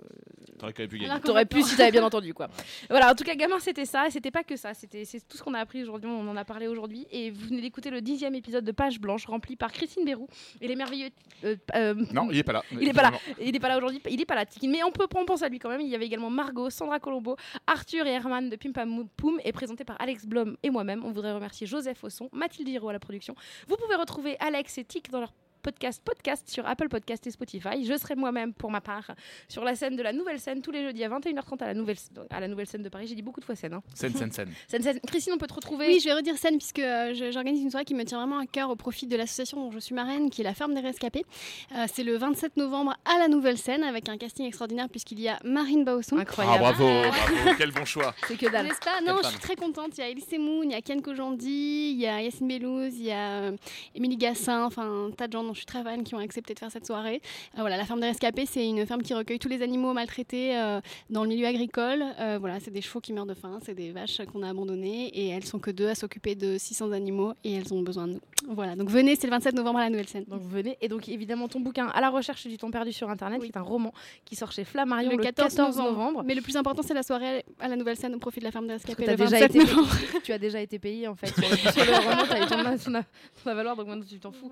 [0.57, 1.19] T'aurais quand même pu gagner.
[1.21, 2.47] T'aurais pu si t'avais bien entendu quoi.
[2.89, 5.36] Voilà, en tout cas, gamin, c'était ça, et c'était pas que ça, c'était c'est tout
[5.38, 7.99] ce qu'on a appris aujourd'hui, on en a parlé aujourd'hui, et vous venez d'écouter le
[8.01, 10.27] dixième épisode de Page Blanche rempli par Christine Bérou
[10.61, 11.09] et les merveilleux.
[11.43, 12.63] euh, Non, il est pas là.
[12.71, 13.11] Il est pas là.
[13.41, 14.01] Il est pas là aujourd'hui.
[14.09, 14.45] Il est pas là.
[14.63, 15.81] Mais on peut on pense à lui quand même.
[15.81, 17.36] Il y avait également Margot, Sandra Colombo,
[17.76, 21.03] Arthur et Herman de Pim Pam Poum et présenté par Alex Blom et moi-même.
[21.03, 23.36] On voudrait remercier Joseph au son, Mathilde Giraud à la production.
[23.67, 25.34] Vous pouvez retrouver Alex et Tic dans leur
[25.66, 27.84] podcast podcast sur Apple Podcast et Spotify.
[27.84, 29.11] Je serai moi-même pour ma part
[29.49, 31.97] sur la scène de la nouvelle scène tous les jeudis à 21h30 à la nouvelle
[32.30, 33.07] à la nouvelle scène de Paris.
[33.07, 33.74] J'ai dit beaucoup de fois scène.
[33.74, 33.82] hein.
[33.95, 34.49] Scène, scène, scène.
[34.68, 34.99] Scène, scène.
[35.07, 35.88] Christine, on peut te retrouver.
[35.88, 38.45] Oui, je vais redire scène puisque euh, j'organise une soirée qui me tient vraiment à
[38.45, 41.26] cœur au profit de l'association dont je suis marraine, qui est la Ferme des Rescapés.
[41.74, 45.28] Euh, c'est le 27 novembre à la Nouvelle Scène avec un casting extraordinaire puisqu'il y
[45.30, 46.18] a Marine Bausson.
[46.20, 46.26] Ah,
[46.59, 48.13] bravo, bravo, quel bon choix.
[48.28, 48.68] C'est que dalle.
[48.84, 49.01] Pas?
[49.01, 49.97] Non, je suis très contente.
[49.97, 52.93] Il y a Elise Semoun, il y a Ken Kojandi, il y a Yacine Bellouz,
[52.99, 53.51] il y a
[53.95, 56.53] Émilie Gassin, enfin un tas de gens dont je suis très fan qui ont accepté
[56.53, 57.22] de faire cette soirée.
[57.58, 60.58] Euh, voilà, la ferme des rescapés, c'est une ferme qui recueille tous les animaux maltraités
[60.58, 62.03] euh, dans le milieu agricole.
[62.20, 65.08] Euh, voilà, c'est des chevaux qui meurent de faim, c'est des vaches qu'on a abandonnées
[65.08, 68.20] et elles sont que deux à s'occuper de 600 animaux et elles ont besoin de.
[68.49, 70.25] Voilà, donc venez, c'est le 27 novembre à la Nouvelle Scène.
[70.27, 73.41] Donc venez et donc évidemment ton bouquin à la recherche du temps perdu sur internet
[73.41, 73.93] qui est un roman
[74.25, 76.23] qui sort chez Flammarion le, 14, novembre.
[76.25, 78.51] Mais le plus important, c'est la soirée à la Nouvelle Scène au profit de la
[78.51, 79.95] ferme des Parce que rescapés t'as le déjà 27 été novembre.
[79.97, 82.47] payé- tu as déjà été payé en fait sur le, sur le roman, t'as eu
[82.47, 83.03] ton, ton,
[83.43, 84.51] ton avaloir donc maintenant tu t'en fous.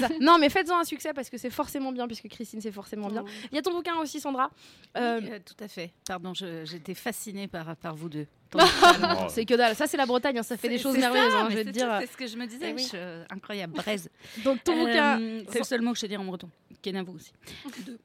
[0.00, 0.08] Ça.
[0.20, 3.24] Non mais faites-en un succès parce que c'est forcément bien puisque Christine c'est forcément bien.
[3.52, 4.50] Il y a ton bouquin aussi Sandra.
[4.96, 5.90] Euh, Oui, euh, tout à fait.
[6.06, 8.26] Pardon, j'étais fascinée par, par vous deux.
[9.28, 9.74] c'est que dalle.
[9.74, 11.32] Ça c'est la Bretagne, hein, ça fait des choses c'est merveilleuses.
[11.32, 11.86] ça, hein, je vais c'est te dire.
[11.88, 12.70] tout, C'est ce que je me disais.
[12.70, 12.88] Eh oui.
[12.92, 14.08] je- incroyable, braise.
[14.44, 15.18] Donc ton bouquin.
[15.50, 16.48] C'est le seul mot que je sais dire en breton.
[16.82, 17.32] Kenavo aussi.
[17.86, 17.98] Deux.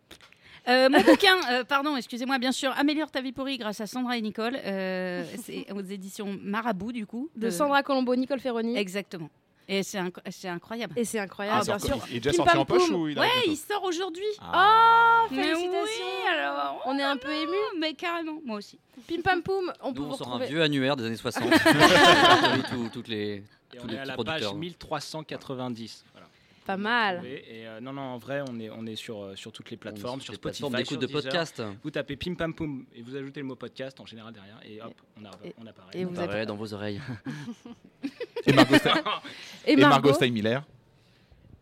[0.67, 4.17] Euh, mon bouquin, euh, pardon, excusez-moi, bien sûr, Améliore ta vie pourrie grâce à Sandra
[4.17, 4.57] et Nicole.
[4.63, 7.29] Euh, c'est aux éditions Marabout, du coup.
[7.35, 8.77] De Sandra Colombo, Nicole Ferroni.
[8.77, 9.29] Exactement.
[9.71, 10.93] Et c'est inc- c'est incroyable.
[10.97, 11.97] Et c'est incroyable, Ah, bien sûr.
[12.09, 14.23] il est déjà Pim sorti en poche ou il Ouais, il sort aujourd'hui.
[14.41, 15.75] Oh, Mais félicitations.
[15.83, 16.81] oui, alors.
[16.87, 17.55] On est un peu ému.
[17.79, 18.79] Mais carrément, moi aussi.
[19.07, 21.51] Pim pam poum, on peut Nous, vous on sort un vieux annuaire des années 60.
[21.51, 23.43] qui répertorie tout- toutes les,
[23.73, 24.51] Et tous on les est à petits la producteurs.
[24.53, 26.03] page 1390.
[26.13, 26.27] Voilà.
[26.65, 27.23] Pas mal.
[27.25, 27.29] Et,
[27.61, 29.77] et, euh, non, non, en vrai, on est, on est sur, euh, sur toutes les
[29.77, 31.21] plateformes, sur sur les Spotify, plateformes sur de Deezer.
[31.21, 31.63] podcast.
[31.83, 34.81] Vous tapez Pim Pam Poum et vous ajoutez le mot podcast en général derrière et
[34.81, 35.89] hop, on, a, on apparaît.
[35.93, 37.01] et On apparaît dans vos oreilles.
[38.45, 39.03] Et Margot, Stein-
[39.65, 40.59] Et et Margot Margot Steinmiller.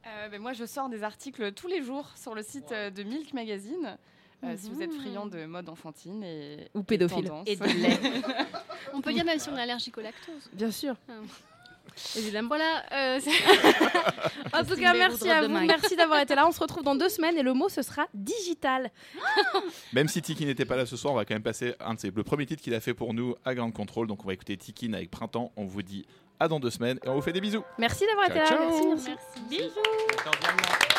[0.05, 3.03] Euh, ben, moi, je sors des articles tous les jours sur le site euh, de
[3.03, 3.97] Milk Magazine.
[4.43, 7.31] euh, Si vous êtes friand de mode enfantine et Ou pédophile.
[7.45, 7.97] Et de lait.
[8.93, 10.49] On peut dire même si on est allergique au lactose.
[10.53, 10.95] Bien sûr.
[11.09, 11.13] Ah.
[12.15, 12.49] Évidemment.
[12.49, 12.83] Voilà.
[12.93, 13.19] euh,
[14.53, 15.47] En tout cas, merci à vous.
[15.65, 16.47] Merci d'avoir été là.
[16.47, 18.91] On se retrouve dans deux semaines et le mot ce sera digital.
[19.93, 21.99] Même si Tiki n'était pas là ce soir, on va quand même passer un de
[21.99, 24.07] ses, le premier titre qu'il a fait pour nous à Grande Contrôle.
[24.07, 25.51] Donc on va écouter Tikin avec Printemps.
[25.57, 26.05] On vous dit
[26.39, 27.63] à dans deux semaines et on vous fait des bisous.
[27.77, 28.45] Merci d'avoir été là.
[28.45, 28.59] ciao.
[28.89, 29.07] Merci,
[29.49, 29.71] merci.
[30.23, 30.61] Cordialement.
[30.61, 30.96] Why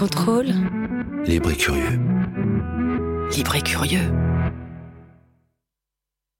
[0.00, 0.46] contrôle.
[1.26, 1.99] Libre et curieux.